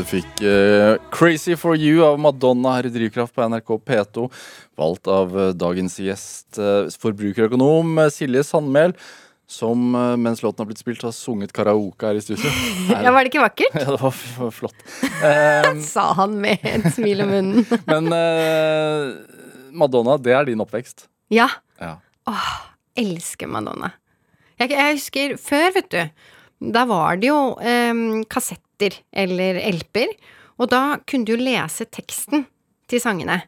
[0.07, 4.27] Fikk uh, 'Crazy for You' av Madonna her i Drivkraft på NRK P2.
[4.79, 8.95] Valgt av uh, dagens gjest, uh, forbrukerøkonom Silje Sandmæl.
[9.49, 9.79] som
[10.19, 12.49] mens låten har blitt spilt, har sunget karaoke her i studio.
[12.91, 13.77] Ja, var det ikke vakkert?
[13.79, 14.81] Ja, det var, var flott.
[15.87, 17.79] Sa han med et smil om munnen.
[17.87, 18.11] men
[19.71, 21.07] Madonna, det er din oppvekst.
[21.31, 21.47] Ja.
[21.79, 21.95] Ja.
[22.99, 23.93] elsker Madonna.
[24.59, 26.27] Jeg, jeg husker før, vet du.
[26.57, 30.15] Da var det jo eh, kassetter eller LP-er.
[30.57, 32.47] Og da kunne du jo lese teksten
[32.89, 33.43] til sangene.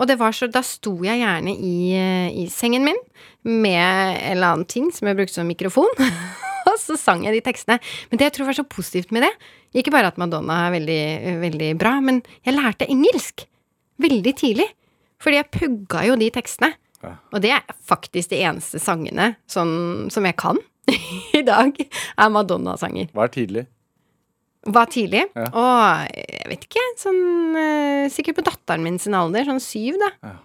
[0.00, 2.98] Og det var så, da sto jeg gjerne i, eh, i sengen min
[3.44, 5.92] med en eller annen ting som jeg brukte som mikrofon.
[6.70, 7.78] og så sang jeg de tekstene.
[8.08, 9.32] Men det jeg tror var så positivt med det,
[9.76, 11.02] ikke bare at Madonna er veldig,
[11.44, 13.44] veldig bra, men jeg lærte engelsk
[14.02, 14.68] veldig tidlig.
[15.22, 16.72] Fordi jeg pugga jo de tekstene.
[17.02, 17.16] Ja.
[17.34, 20.58] Og det er faktisk de eneste sangene sånn, som jeg kan
[21.40, 23.10] i dag, er Madonna-sanger.
[23.16, 23.64] Hva er tidlig?
[24.68, 25.24] Hva er tidlig?
[25.34, 25.48] Ja.
[25.58, 27.22] Og jeg vet ikke, sånn
[27.58, 30.12] eh, Sikkert på datteren min sin alder, sånn syv, da.
[30.22, 30.36] Ja.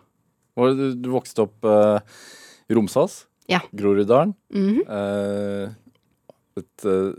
[0.73, 1.99] du, du vokste opp uh,
[2.67, 3.61] i Romsås, Ja.
[3.71, 4.33] Groruddalen.
[4.49, 4.83] Mm -hmm.
[4.89, 5.71] uh,
[6.57, 7.13] et uh,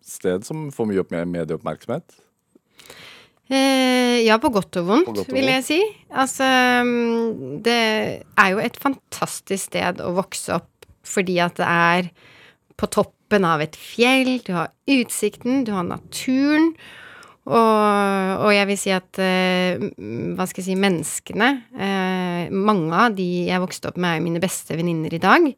[0.00, 2.18] sted som får mye opp medieoppmerksomhet.
[3.50, 5.78] Eh, ja, på godt og vondt, godt og vil jeg si.
[6.14, 6.46] Altså,
[6.86, 7.78] mm, det
[8.38, 12.10] er jo et fantastisk sted å vokse opp fordi at det er
[12.80, 16.72] på toppen av et fjell, du har utsikten, du har naturen.
[17.50, 19.80] Og, og jeg vil si at eh,
[20.36, 24.42] hva skal jeg si, menneskene eh, Mange av de jeg vokste opp med, er mine
[24.42, 25.48] beste venninner i dag.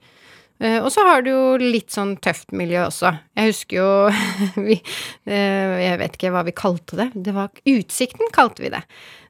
[0.62, 3.12] Eh, og så har du jo litt sånn tøft miljø også.
[3.36, 3.88] Jeg husker jo
[4.68, 4.78] vi,
[5.26, 7.08] eh, Jeg vet ikke hva vi kalte det.
[7.14, 8.84] Det var Utsikten kalte vi det.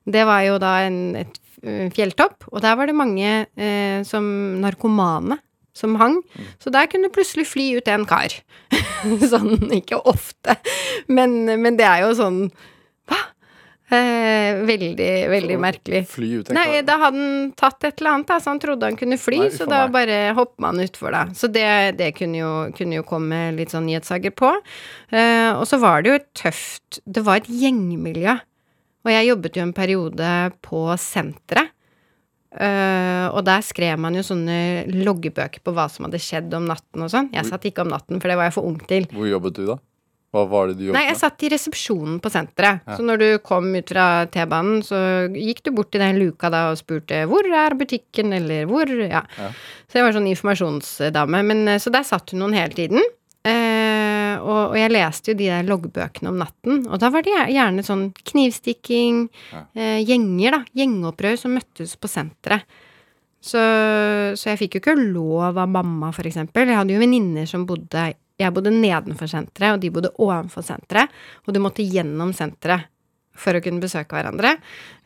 [0.05, 4.29] Det var jo da en, et eh, fjelltopp, og der var det mange eh, som
[4.63, 5.41] narkomane
[5.77, 6.19] som hang.
[6.63, 8.35] Så der kunne plutselig fly ut en kar.
[9.33, 10.57] sånn, ikke ofte,
[11.09, 12.39] men, men det er jo sånn
[13.11, 13.19] Hva?
[13.93, 15.99] Eh, veldig, veldig merkelig.
[16.09, 16.85] Fly ut en Nei, kar.
[16.89, 19.51] da hadde han tatt et eller annet, da, så han trodde han kunne fly, Nei,
[19.53, 19.93] så da meg.
[19.99, 21.27] bare hopper man utfor, da.
[21.37, 21.67] Så det,
[21.99, 24.55] det kunne, jo, kunne jo komme litt sånn nyhetssager på.
[25.13, 28.39] Eh, og så var det jo tøft Det var et gjengmiljø.
[29.03, 30.33] Og jeg jobbet jo en periode
[30.65, 31.72] på senteret.
[32.53, 37.07] Eh, og der skrev man jo sånne loggebøker på hva som hadde skjedd om natten
[37.07, 37.31] og sånn.
[37.33, 39.09] Jeg satt ikke om natten, for det var jeg for ung til.
[39.13, 39.79] Hvor jobbet du, da?
[40.33, 42.85] Hva var det du jobbet Nei, jeg satt i resepsjonen på senteret.
[42.89, 42.97] Ja.
[42.97, 46.71] Så når du kom ut fra T-banen, så gikk du bort til den luka da
[46.71, 49.25] og spurte 'hvor er butikken', eller 'hvor' Ja.
[49.37, 49.51] Ja.
[49.89, 51.45] Så jeg var sånn informasjonsdame.
[51.45, 53.01] Men, eh, så der satt hun noen hele tiden.
[54.43, 57.85] Og, og jeg leste jo de der loggbøkene om natten, og da var det gjerne
[57.87, 59.63] sånn knivstikking, Ja.
[59.79, 60.61] eh, gjenger, da.
[60.77, 62.67] Gjengopprør som møttes på senteret.
[63.43, 63.59] Så,
[64.39, 66.69] så jeg fikk jo ikke lov av mamma, for eksempel.
[66.71, 71.11] Jeg hadde jo venninner som bodde Jeg bodde nedenfor senteret, og de bodde ovenfor senteret.
[71.47, 72.89] Og du måtte gjennom senteret
[73.39, 74.57] for å kunne besøke hverandre.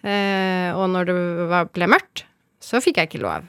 [0.04, 1.16] Eh, og når det
[1.50, 2.24] var, ble mørkt,
[2.62, 3.44] så fikk jeg ikke lov.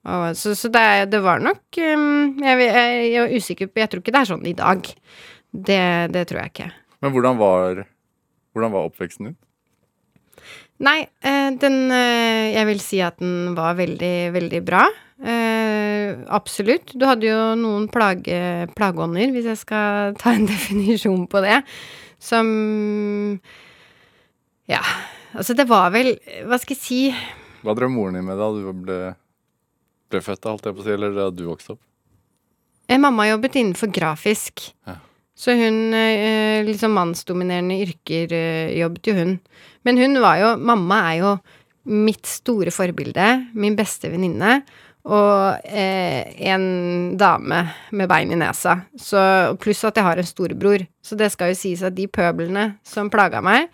[0.00, 3.90] Og, så så det, det var nok um, jeg, jeg, jeg er usikker på Jeg
[3.92, 4.86] tror ikke det er sånn i dag.
[5.50, 5.84] Det,
[6.14, 6.70] det tror jeg ikke.
[7.04, 7.82] Men hvordan var,
[8.54, 9.38] hvordan var oppveksten din?
[10.80, 14.86] Nei, eh, den eh, Jeg vil si at den var veldig, veldig bra.
[15.20, 16.94] Eh, absolutt.
[16.96, 21.60] Du hadde jo noen plage, plageånder, hvis jeg skal ta en definisjon på det,
[22.20, 22.48] som
[24.70, 24.80] Ja,
[25.32, 26.14] altså det var vel
[26.46, 26.98] Hva skal jeg si
[27.64, 28.98] Hva drev moren din med da du ble,
[30.10, 31.84] ble født, holdt jeg på å si, eller da du vokste opp?
[32.90, 34.66] Eh, Mamma jobbet innenfor grafisk.
[34.88, 34.98] Ja.
[35.40, 39.36] Så hun eh, liksom mannsdominerende yrker eh, jobbet jo hun.
[39.86, 41.34] Men hun var jo Mamma er jo
[41.90, 44.60] mitt store forbilde, min beste venninne,
[45.08, 47.60] og eh, en dame
[47.96, 48.76] med bein i nesa.
[49.00, 49.20] Så,
[49.62, 50.84] pluss at jeg har en storebror.
[51.00, 53.70] Så det skal jo sies at de pøblene som plaga meg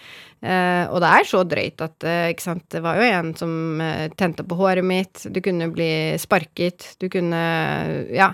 [0.47, 3.83] eh, Og det er så drøyt at eh, ikke sant, det var jo en som
[3.83, 5.91] eh, tente på håret mitt, du kunne bli
[6.23, 7.43] sparket, du kunne
[8.15, 8.33] Ja.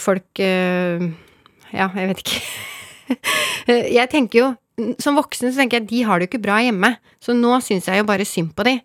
[0.00, 1.02] Folk eh,
[1.74, 2.44] Ja, jeg vet ikke.
[3.98, 4.46] jeg tenker jo
[5.02, 7.90] Som voksen så tenker jeg de har det jo ikke bra hjemme, så nå syns
[7.90, 8.78] jeg jo bare synd på de.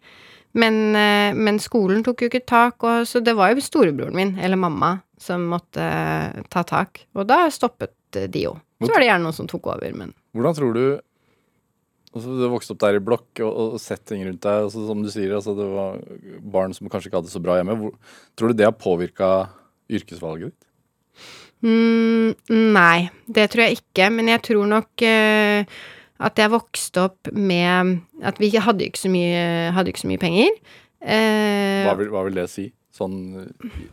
[0.58, 4.34] Men, eh, men skolen tok jo ikke tak, og, så det var jo storebroren min,
[4.42, 7.04] eller mamma, som måtte eh, ta tak.
[7.18, 8.56] Og da stoppet eh, de jo.
[8.80, 10.84] Så var det gjerne noen som tok over, men Hvordan tror du
[12.16, 14.66] altså, Du vokste opp der i blokk og, og sett ting rundt deg.
[14.70, 16.00] Altså, som du sier, altså, det var
[16.56, 17.76] barn som kanskje ikke hadde det så bra hjemme.
[17.82, 17.94] Hvor,
[18.40, 19.30] tror du det har påvirka
[19.92, 20.66] yrkesvalget ditt?
[21.60, 22.38] Mm,
[22.72, 24.10] nei, det tror jeg ikke.
[24.16, 25.80] Men jeg tror nok eh,
[26.20, 30.52] at jeg vokste opp med At vi hadde ikke så mye, ikke så mye penger.
[31.00, 32.68] Eh, Hva vil, hva vil det si?
[33.00, 33.46] Sånn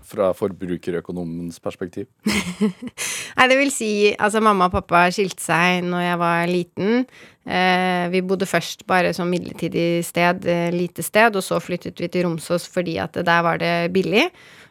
[0.03, 2.09] fra forbrukerøkonomens perspektiv?
[3.37, 7.07] Nei, det vil si, altså mamma og pappa skilte seg når jeg var liten.
[7.47, 12.11] Eh, vi bodde først bare som midlertidig sted, eh, lite sted, og så flyttet vi
[12.11, 14.27] til Romsås fordi at der var det billig.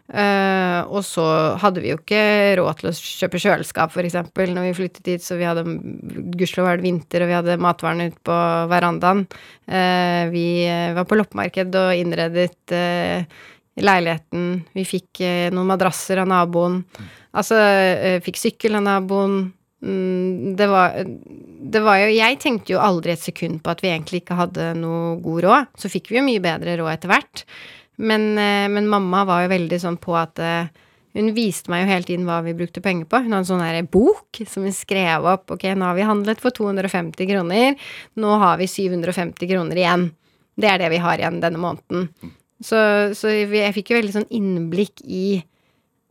[0.05, 1.23] Eh, og så
[1.57, 2.21] hadde vi jo ikke
[2.59, 6.69] råd til å kjøpe kjøleskap, for eksempel, når vi flyttet dit, så vi hadde Gudskjelov
[6.69, 8.37] var vinter, og vi hadde matvarene ute på
[8.69, 9.25] verandaen.
[9.65, 10.47] Uh, vi
[10.93, 13.25] var på loppemarked og innredet uh,
[13.81, 14.49] leiligheten.
[14.77, 16.83] Vi fikk noen madrasser av naboen.
[17.35, 17.57] Altså,
[18.23, 19.39] fikk sykkel av naboen.
[19.83, 23.91] Mm, det var Det var jo Jeg tenkte jo aldri et sekund på at vi
[23.91, 25.73] egentlig ikke hadde noe god råd.
[25.75, 27.43] Så fikk vi jo mye bedre råd etter hvert.
[27.97, 30.67] Men, eh, men mamma var jo veldig sånn på at eh,
[31.15, 33.21] hun viste meg jo hele tiden hva vi brukte penger på.
[33.23, 35.47] Hun hadde en sånn der bok som hun skrev opp.
[35.55, 37.75] Ok, nå har vi handlet for 250 kroner.
[38.19, 40.09] Nå har vi 750 kroner igjen.
[40.59, 42.09] Det er det vi har igjen denne måneden.
[42.63, 42.79] Så,
[43.15, 45.43] så jeg fikk jo veldig sånn innblikk i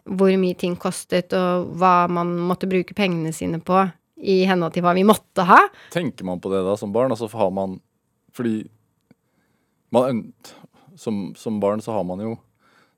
[0.05, 3.79] hvor mye ting kostet, og hva man måtte bruke pengene sine på
[4.25, 5.63] i henhold til hva vi måtte ha.
[5.93, 7.13] Tenker man på det da som barn?
[7.13, 7.79] Altså har man
[8.35, 8.65] Fordi
[9.95, 10.33] man,
[10.97, 12.37] som, som barn så har man jo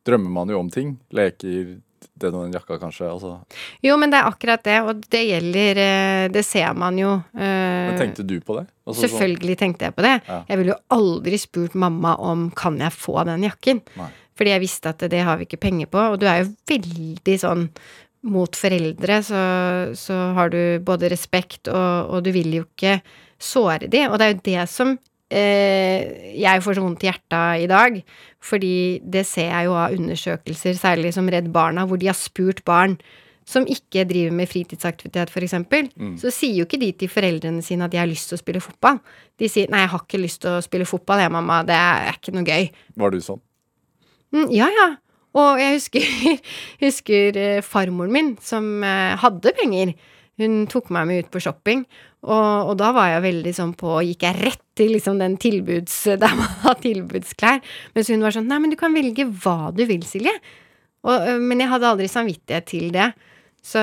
[0.07, 0.93] Drømmer man jo om ting.
[1.11, 1.81] Leker
[2.15, 3.09] den og den jakka, kanskje.
[3.11, 3.33] Altså.
[3.83, 7.17] Jo, men det er akkurat det, og det gjelder eh, Det ser man jo.
[7.35, 8.69] eh, Men tenkte du på det?
[8.87, 10.13] Altså, sånn- Selvfølgelig tenkte jeg på det.
[10.29, 10.37] Ja.
[10.47, 13.83] Jeg ville jo aldri spurt mamma om kan jeg få den jakken.
[13.99, 14.09] Nei.
[14.39, 15.99] Fordi jeg visste at det har vi ikke penger på.
[16.13, 17.67] Og du er jo veldig sånn
[18.31, 19.43] mot foreldre, så,
[19.99, 23.01] så har du både respekt, og, og du vil jo ikke
[23.43, 24.07] såre de.
[24.07, 24.95] Og det er jo det som
[25.31, 28.01] eh, jeg får så vondt i hjertet i dag.
[28.47, 32.63] Fordi det ser jeg jo av undersøkelser, særlig som Redd Barna, hvor de har spurt
[32.65, 32.99] barn
[33.47, 35.55] som ikke driver med fritidsaktivitet, f.eks.,
[35.97, 36.17] Mm.
[36.19, 38.61] så sier jo ikke de til foreldrene sine at de har lyst til å spille
[38.61, 38.99] fotball.
[39.39, 42.13] De sier 'nei, jeg har ikke lyst til å spille fotball, jeg, mamma, det er
[42.19, 42.71] ikke noe gøy'.
[42.97, 43.41] Var du sånn?
[44.33, 44.97] Mm, ja, ja.
[45.35, 46.01] Og jeg husker,
[46.87, 49.95] husker eh, farmoren min, som eh, hadde penger.
[50.39, 51.87] Hun tok meg med ut på shopping,
[52.27, 55.95] og, og da var jeg veldig sånn på Gikk jeg rett til liksom den tilbuds...
[56.19, 57.63] Der man har tilbudsklær.
[57.95, 60.35] Mens hun var sånn Nei, men du kan velge hva du vil, Silje.
[61.07, 63.13] Og, men jeg hadde aldri samvittighet til det.
[63.63, 63.83] Så,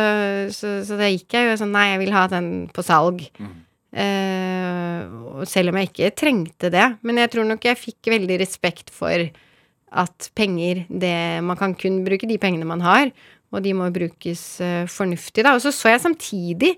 [0.55, 3.23] så, så da gikk jeg jo sånn Nei, jeg vil ha den på salg.
[3.39, 3.53] Mm.
[3.93, 6.87] Uh, selv om jeg ikke trengte det.
[7.05, 9.27] Men jeg tror nok jeg fikk veldig respekt for
[9.93, 11.15] at penger det,
[11.45, 13.11] Man kan kun bruke de pengene man har,
[13.53, 15.55] og de må brukes eh, fornuftig, da.
[15.55, 16.73] Og så så jeg samtidig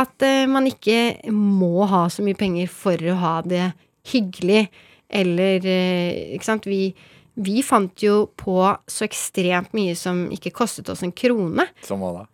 [0.00, 3.66] at eh, man ikke må ha så mye penger for å ha det
[4.12, 4.66] hyggelig,
[5.14, 6.68] eller eh, Ikke sant.
[6.68, 6.88] Vi,
[7.36, 8.56] vi fant jo på
[8.88, 11.68] så ekstremt mye som ikke kostet oss en krone.
[11.84, 12.24] Som hva da?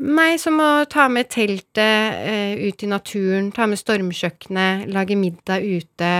[0.00, 6.12] Nei, som å ta med teltet ut i naturen, ta med stormkjøkkenet, lage middag ute.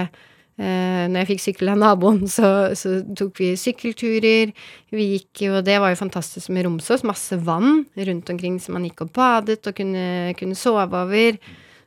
[0.61, 4.53] Eh, når jeg fikk sykkel av naboen, så, så tok vi sykkelturer.
[4.93, 8.85] Vi gikk jo, det var jo fantastisk med Romsås, masse vann rundt omkring som man
[8.89, 11.41] gikk og badet og kunne, kunne sove over.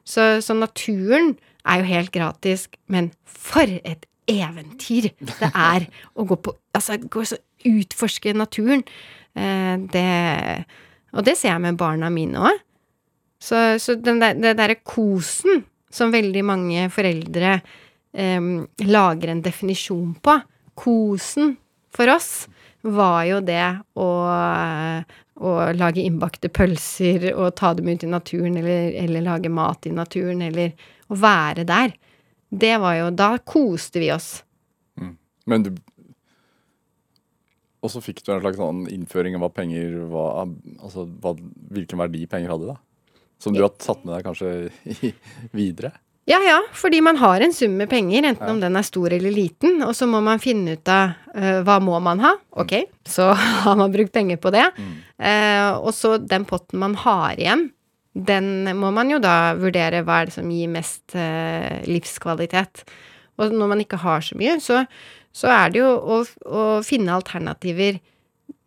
[0.04, 1.36] Så, så naturen
[1.70, 7.22] er jo helt gratis, men for et eventyr det er å gå på Altså, gå
[7.30, 7.38] så
[7.70, 8.82] utforske naturen.
[9.38, 10.08] Eh, det
[11.14, 12.64] Og det ser jeg med barna mine òg.
[13.38, 15.62] Så, så den der, det derre kosen
[15.94, 17.60] som veldig mange foreldre
[18.14, 20.38] em, lager en definisjon på,
[20.74, 21.56] kosen
[21.94, 22.48] for oss,
[22.84, 24.08] var jo det å,
[25.40, 29.94] å lage innbakte pølser og ta dem ut i naturen, eller, eller lage mat i
[29.94, 30.74] naturen, eller
[31.08, 31.96] å være der.
[32.54, 34.44] Det var jo Da koste vi oss.
[35.50, 35.72] Men du
[37.84, 40.46] Og så fikk du en slags sånn innføring av hva penger var
[40.78, 41.34] Altså hva,
[41.74, 42.78] hvilken verdi penger hadde, da?
[43.42, 44.52] Som du har tatt med deg kanskje
[45.60, 45.92] videre?
[46.26, 49.32] Ja, ja, fordi man har en sum med penger, enten om den er stor eller
[49.34, 52.38] liten, og så må man finne ut av uh, hva må man ha.
[52.64, 53.34] Ok, så
[53.66, 54.70] har man brukt penger på det.
[55.20, 57.68] Eh, og så den potten man har igjen,
[58.14, 62.86] den må man jo da vurdere hva er det som gir mest uh, livskvalitet.
[63.42, 64.84] Og når man ikke har så mye, så,
[65.36, 68.00] så er det jo å, å finne alternativer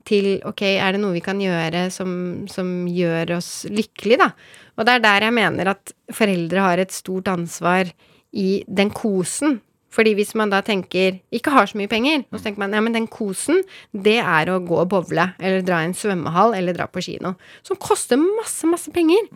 [0.07, 2.11] til ok, er det noe vi kan gjøre som,
[2.51, 4.31] som gjør oss lykkelige, da?
[4.77, 7.89] Og det er der jeg mener at foreldre har et stort ansvar
[8.37, 9.61] i den kosen.
[9.97, 12.83] Fordi hvis man da tenker ikke har så mye penger, og så tenker man ja,
[12.85, 13.63] men den kosen,
[13.97, 17.33] det er å gå og bowle, eller dra i en svømmehall, eller dra på kino.
[17.65, 19.31] Som koster masse, masse penger.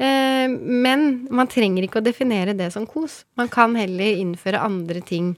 [0.00, 3.20] Eh, men man trenger ikke å definere det som kos.
[3.38, 5.36] Man kan heller innføre andre ting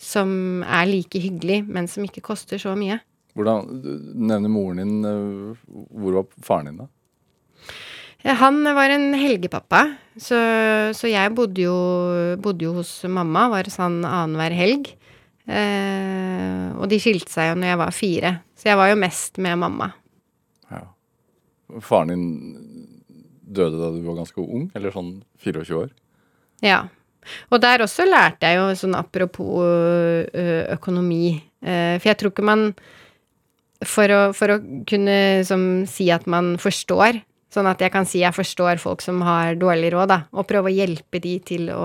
[0.00, 3.02] som er like hyggelig, men som ikke koster så mye.
[3.36, 3.66] Hvordan,
[4.14, 5.04] nevner moren din.
[5.04, 5.56] eh,
[5.90, 6.88] Hvor var faren din, da?
[8.24, 9.82] Han var en helgepappa,
[10.16, 10.38] så,
[10.96, 11.74] så jeg bodde jo,
[12.40, 14.88] bodde jo hos mamma, var han annenhver helg.
[15.44, 19.40] Eh, og de skilte seg jo når jeg var fire, så jeg var jo mest
[19.44, 19.90] med mamma.
[20.72, 20.80] Ja.
[21.84, 22.24] Faren din
[23.44, 25.92] døde da du var ganske ung, eller sånn 24 år?
[26.64, 26.86] Ja.
[27.52, 29.68] Og der også lærte jeg jo sånn apropos
[30.78, 32.70] økonomi, eh, for jeg tror ikke man
[33.84, 34.58] for å, for å
[34.88, 37.20] kunne som, si at man forstår,
[37.54, 40.72] sånn at jeg kan si jeg forstår folk som har dårlig råd, da, og prøve
[40.72, 41.84] å hjelpe de til å,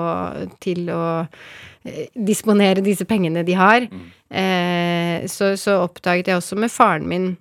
[0.64, 6.74] til å eh, disponere disse pengene de har, eh, så, så oppdaget jeg også med
[6.74, 7.32] faren min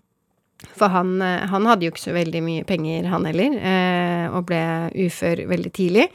[0.79, 4.49] for han, eh, han hadde jo ikke så veldig mye penger, han heller, eh, og
[4.51, 4.63] ble
[5.07, 6.09] ufør veldig tidlig.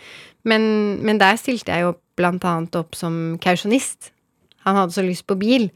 [0.44, 0.64] Men,
[1.04, 4.12] men der stilte jeg jo blant annet opp som kausjonist.
[4.68, 5.70] Han hadde så lyst på bil.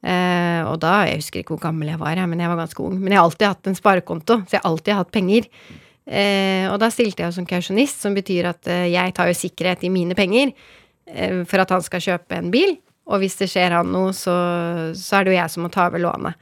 [0.00, 2.96] Eh, og da, jeg husker ikke hvor gammel jeg var, men jeg var ganske ung.
[2.98, 5.48] Men jeg har alltid hatt en sparekonto, så jeg har alltid hatt penger.
[6.10, 9.84] Eh, og da stilte jeg som kausjonist, som betyr at eh, jeg tar jo sikkerhet
[9.86, 12.78] i mine penger eh, for at han skal kjøpe en bil.
[13.10, 14.34] Og hvis det skjer han noe, så,
[14.96, 16.38] så er det jo jeg som må ta over lånet.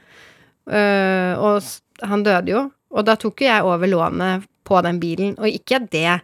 [0.69, 5.35] Eh, og han døde jo, og da tok jo jeg over lånet på den bilen.
[5.41, 6.19] Og ikke at det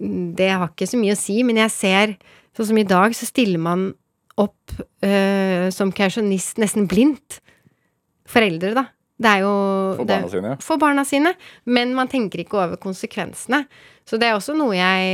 [0.00, 2.14] Det har ikke så mye å si, men jeg ser
[2.56, 3.92] Sånn som i dag, så stiller man
[4.40, 4.72] opp
[5.04, 7.40] eh, som kausjonist nesten blindt.
[8.30, 8.86] Foreldre, da.
[9.20, 9.52] Det er jo
[9.98, 10.52] For det- barna sine?
[10.64, 11.34] For barna sine.
[11.66, 13.66] Men man tenker ikke over konsekvensene.
[14.08, 15.10] Så det er også noe jeg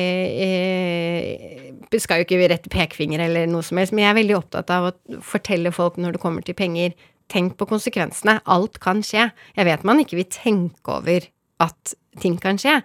[0.46, 4.70] eh, Skal jo ikke rette pekefinger eller noe som helst, men jeg er veldig opptatt
[4.74, 6.94] av å fortelle folk når det kommer til penger,
[7.32, 8.38] tenk på konsekvensene.
[8.46, 9.30] Alt kan skje.
[9.56, 11.26] Jeg vet man ikke vil tenke over
[11.66, 12.78] at ting kan skje.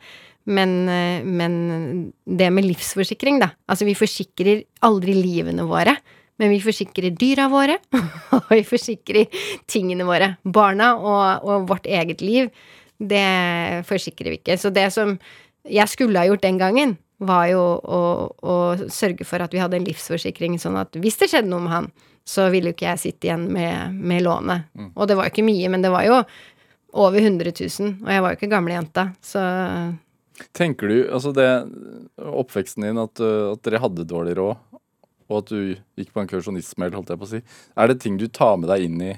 [0.49, 3.51] Men, eh, men det med livsforsikring, da.
[3.69, 5.93] Altså, vi forsikrer aldri livene våre.
[6.41, 7.77] Men vi forsikrer dyra våre,
[8.37, 10.33] og vi forsikrer tingene våre.
[10.41, 12.49] Barna og, og vårt eget liv,
[12.97, 14.57] det forsikrer vi ikke.
[14.57, 15.15] Så det som
[15.69, 17.99] jeg skulle ha gjort den gangen, var jo å,
[18.33, 18.55] å
[18.89, 21.89] sørge for at vi hadde en livsforsikring, sånn at hvis det skjedde noe med han,
[22.25, 24.71] så ville jo ikke jeg sitte igjen med, med lånet.
[24.95, 26.17] Og det var jo ikke mye, men det var jo
[26.97, 29.43] over 100 000, og jeg var jo ikke gamlejenta, så
[30.57, 31.45] Tenker du, altså det
[32.17, 34.57] oppveksten din, at, at dere hadde dårlig råd,
[35.31, 35.59] og at du
[35.99, 37.41] gikk på en kursjonistsmell, holdt jeg på å si,
[37.79, 39.13] er det ting du tar med deg inn i,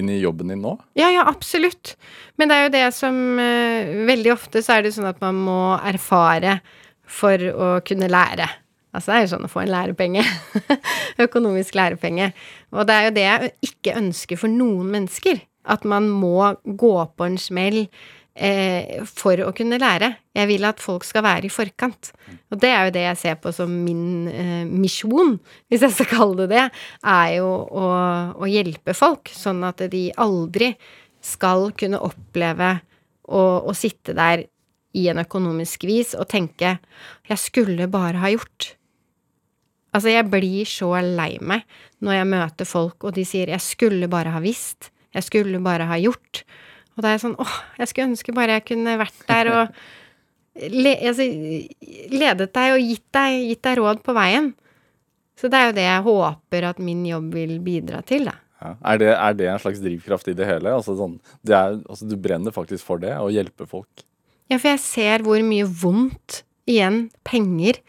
[0.00, 0.74] inn i jobben din nå?
[0.98, 1.94] Ja, ja, absolutt.
[2.40, 5.38] Men det er jo det som uh, Veldig ofte så er det sånn at man
[5.46, 6.58] må erfare
[7.04, 8.48] for å kunne lære.
[8.94, 10.22] Altså det er jo sånn å få en lærepenge.
[11.26, 12.30] Økonomisk lærepenge.
[12.72, 15.42] Og det er jo det jeg ikke ønsker for noen mennesker.
[15.66, 17.84] At man må gå på en smell
[19.06, 20.08] for å kunne lære.
[20.34, 22.10] Jeg vil at folk skal være i forkant.
[22.50, 25.36] Og det er jo det jeg ser på som min eh, misjon,
[25.70, 26.64] hvis jeg skal kalle det det,
[27.06, 27.84] er jo å,
[28.34, 30.72] å hjelpe folk, sånn at de aldri
[31.24, 32.74] skal kunne oppleve
[33.24, 34.44] å, å sitte der
[34.94, 36.78] i en økonomisk vis og tenke
[37.26, 38.74] 'jeg skulle bare ha gjort'.
[39.94, 41.62] Altså, jeg blir så lei meg
[42.02, 45.86] når jeg møter folk, og de sier 'jeg skulle bare ha visst', 'jeg skulle bare
[45.86, 46.44] ha gjort'.
[46.94, 49.78] Og da er jeg sånn åh, jeg skulle ønske bare jeg kunne vært der og
[50.70, 51.26] le, altså,
[52.14, 54.52] ledet deg og gitt deg, gitt deg råd på veien.
[55.38, 58.36] Så det er jo det jeg håper at min jobb vil bidra til, da.
[58.62, 58.70] Ja.
[58.92, 60.70] Er, det, er det en slags drivkraft i det hele?
[60.72, 64.06] Altså, sånn, det er, altså Du brenner faktisk for det, å hjelpe folk.
[64.52, 67.80] Ja, for jeg ser hvor mye vondt igjen penger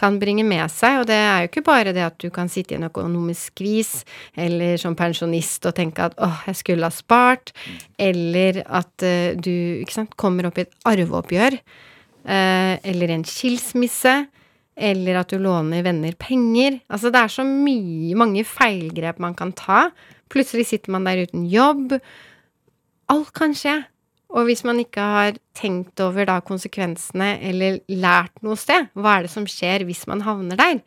[0.00, 2.74] kan bringe med seg, og det er jo ikke bare det at du kan sitte
[2.74, 3.92] i en økonomisk skvis,
[4.34, 7.54] eller som pensjonist og tenke at åh, jeg skulle ha spart,
[8.00, 9.52] eller at uh, du,
[9.84, 11.58] ikke sant, kommer opp i et arveoppgjør,
[12.26, 14.16] uh, eller en skilsmisse,
[14.74, 16.80] eller at du låner venner penger.
[16.90, 19.88] Altså, det er så mye, mange feilgrep man kan ta.
[20.32, 21.94] Plutselig sitter man der uten jobb.
[23.14, 23.84] Alt kan skje.
[24.34, 29.26] Og hvis man ikke har tenkt over da konsekvensene eller lært noe sted, hva er
[29.26, 30.80] det som skjer hvis man havner der,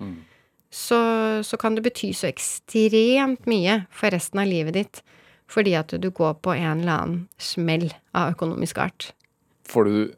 [0.74, 1.00] så,
[1.48, 5.04] så kan det bety så ekstremt mye for resten av livet ditt
[5.48, 9.14] fordi at du går på en eller annen smell av økonomisk art.
[9.72, 10.12] Får du,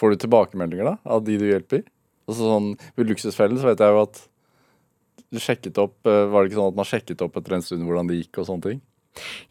[0.00, 1.82] får du tilbakemeldinger da, av de du hjelper?
[2.28, 4.22] Altså sånn, Ved Luksusfellen så vet jeg jo at
[5.28, 7.84] du sjekket opp eh, Var det ikke sånn at man sjekket opp etter en stund
[7.84, 8.80] hvordan det gikk og sånne ting?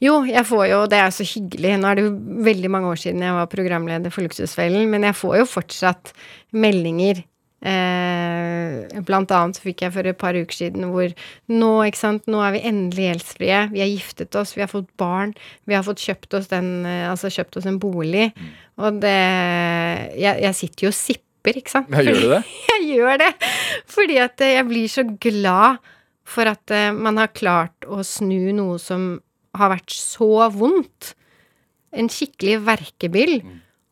[0.03, 1.77] Jo, jeg får jo, det er så hyggelig.
[1.79, 2.13] Nå er det jo
[2.47, 6.13] veldig mange år siden jeg var programleder for Luksusfellen, men jeg får jo fortsatt
[6.57, 7.23] meldinger.
[7.57, 11.09] Eh, blant annet fikk jeg for et par uker siden hvor
[11.49, 13.61] nå, ikke sant, nå er vi endelig gjeldsfrie.
[13.73, 15.33] Vi har giftet oss, vi har fått barn,
[15.65, 18.29] vi har fått kjøpt oss den, eh, altså kjøpt oss en bolig.
[18.77, 21.93] Og det jeg, jeg sitter jo og sipper, ikke sant.
[21.93, 22.41] Ja, gjør du det?
[22.73, 23.31] jeg gjør det.
[23.97, 25.93] Fordi at eh, jeg blir så glad
[26.27, 29.15] for at eh, man har klart å snu noe som
[29.59, 31.13] har vært så vondt.
[31.97, 33.39] En skikkelig verkebyll.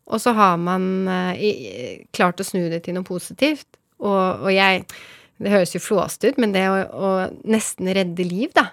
[0.05, 3.67] Og så har man eh, klart å snu det til noe positivt.
[4.03, 4.83] Og, og jeg
[5.35, 7.09] Det høres jo flåst ut, men det å, å
[7.43, 8.69] nesten redde liv, da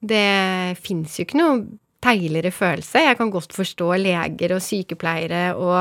[0.00, 1.62] Det fins jo ikke noe
[2.04, 3.04] deiligere følelse.
[3.04, 5.80] Jeg kan godt forstå leger og sykepleiere og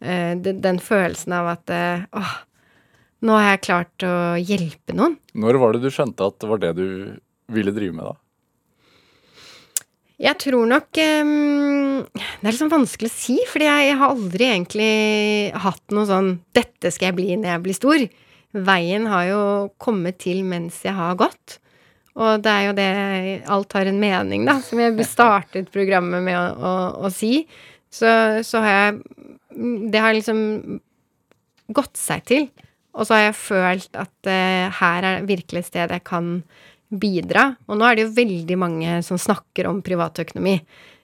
[0.00, 2.34] eh, den, den følelsen av at eh, åh,
[3.28, 5.18] nå har jeg klart å hjelpe noen.
[5.36, 6.86] Når var det du skjønte at det var det du
[7.52, 8.16] ville drive med, da?
[10.20, 14.48] Jeg tror nok um, Det er liksom vanskelig å si, fordi jeg, jeg har aldri
[14.50, 14.90] egentlig
[15.64, 18.06] hatt noe sånn 'Dette skal jeg bli når jeg blir stor'.
[18.50, 19.42] Veien har jo
[19.78, 21.60] kommet til mens jeg har gått.
[22.18, 22.88] Og det er jo det
[23.54, 26.72] Alt har en mening, da, som jeg startet programmet med å, å,
[27.06, 27.46] å si.
[27.90, 28.10] Så,
[28.46, 29.00] så har jeg
[29.92, 30.80] Det har liksom
[31.74, 32.50] gått seg til.
[32.98, 36.40] Og så har jeg følt at uh, her er virkelig et sted jeg kan
[36.90, 37.54] bidra.
[37.70, 40.58] Og nå er det jo veldig mange som snakker om privatøkonomi.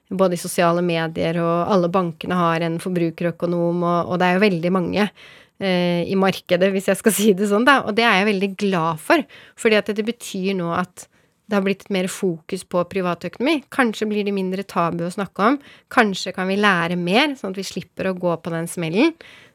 [0.07, 4.45] Både i sosiale medier, og alle bankene har en forbrukerøkonom, og, og det er jo
[4.45, 7.81] veldig mange eh, i markedet, hvis jeg skal si det sånn, da.
[7.87, 9.23] Og det er jeg veldig glad for,
[9.59, 11.07] fordi at det betyr nå at
[11.47, 13.61] det har blitt mer fokus på privatøkonomi.
[13.71, 15.57] Kanskje blir det mindre tabu å snakke om.
[15.93, 19.13] Kanskje kan vi lære mer, sånn at vi slipper å gå på den smellen.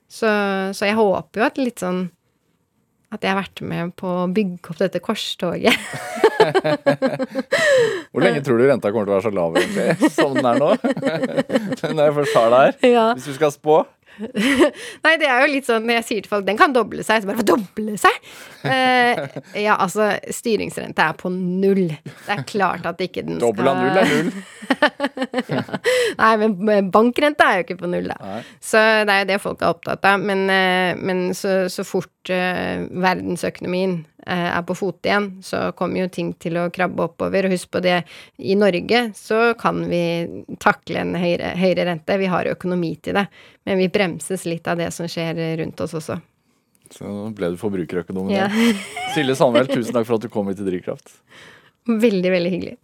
[0.09, 0.29] Så,
[0.73, 2.07] så jeg håper jo at litt sånn
[3.13, 5.77] at jeg har vært med på å bygge opp dette korstoget.
[8.13, 10.63] Hvor lenge tror du renta kommer til å være så lav, egentlig, som den er
[10.63, 10.71] nå?
[11.93, 12.79] Når jeg først har det her.
[12.93, 13.09] Ja.
[13.17, 13.83] Hvis du skal spå?
[14.21, 17.23] Nei, det er jo litt sånn når jeg sier til folk den kan doble seg,
[17.23, 18.19] så bare doble seg?
[18.69, 21.87] Eh, ja, altså, styringsrente er på null.
[22.05, 24.31] Det er klart at ikke den skal Dobbel av null er null.
[26.21, 28.19] Nei, men bankrente er jo ikke på null, da.
[28.21, 28.41] Nei.
[28.63, 30.23] Så det er jo det folk er opptatt av.
[30.23, 33.97] Men, eh, men så, så fort verdensøkonomien
[34.27, 37.47] eh, er på fote igjen, så kommer jo ting til å krabbe oppover.
[37.49, 38.03] Og husk på det,
[38.39, 40.03] i Norge så kan vi
[40.63, 42.19] takle en høyere, høyere rente.
[42.21, 43.27] Vi har økonomi til det.
[43.67, 46.21] Men vi bremses litt av det som skjer rundt oss også.
[46.93, 48.31] Så nå ble du forbrukerøkonom.
[48.33, 48.51] Ja.
[49.15, 51.15] Silje Sandmæl, tusen takk for at du kom hit til Drivkraft.
[51.89, 52.77] Veldig, veldig hyggelig.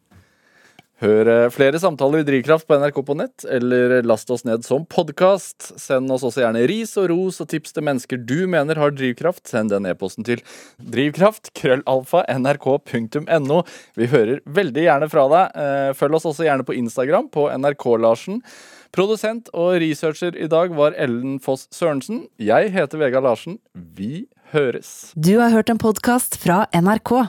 [0.99, 4.83] Hør eh, flere samtaler i Drivkraft på NRK på nett, eller last oss ned som
[4.91, 5.69] podkast.
[5.79, 9.45] Send oss også gjerne ris og ros og tips til mennesker du mener har drivkraft.
[9.47, 10.43] Send den e-posten til
[10.83, 13.61] drivkraft, krøllalfa, nrk.no.
[13.95, 15.63] Vi hører veldig gjerne fra deg.
[15.63, 18.43] Eh, Følg oss også gjerne på Instagram, på NRK-Larsen.
[18.91, 22.25] Produsent og researcher i dag var Ellen Foss Sørensen.
[22.43, 23.61] Jeg heter Vegard Larsen.
[23.75, 25.13] Vi høres.
[25.15, 27.29] Du har hørt en podkast fra NRK.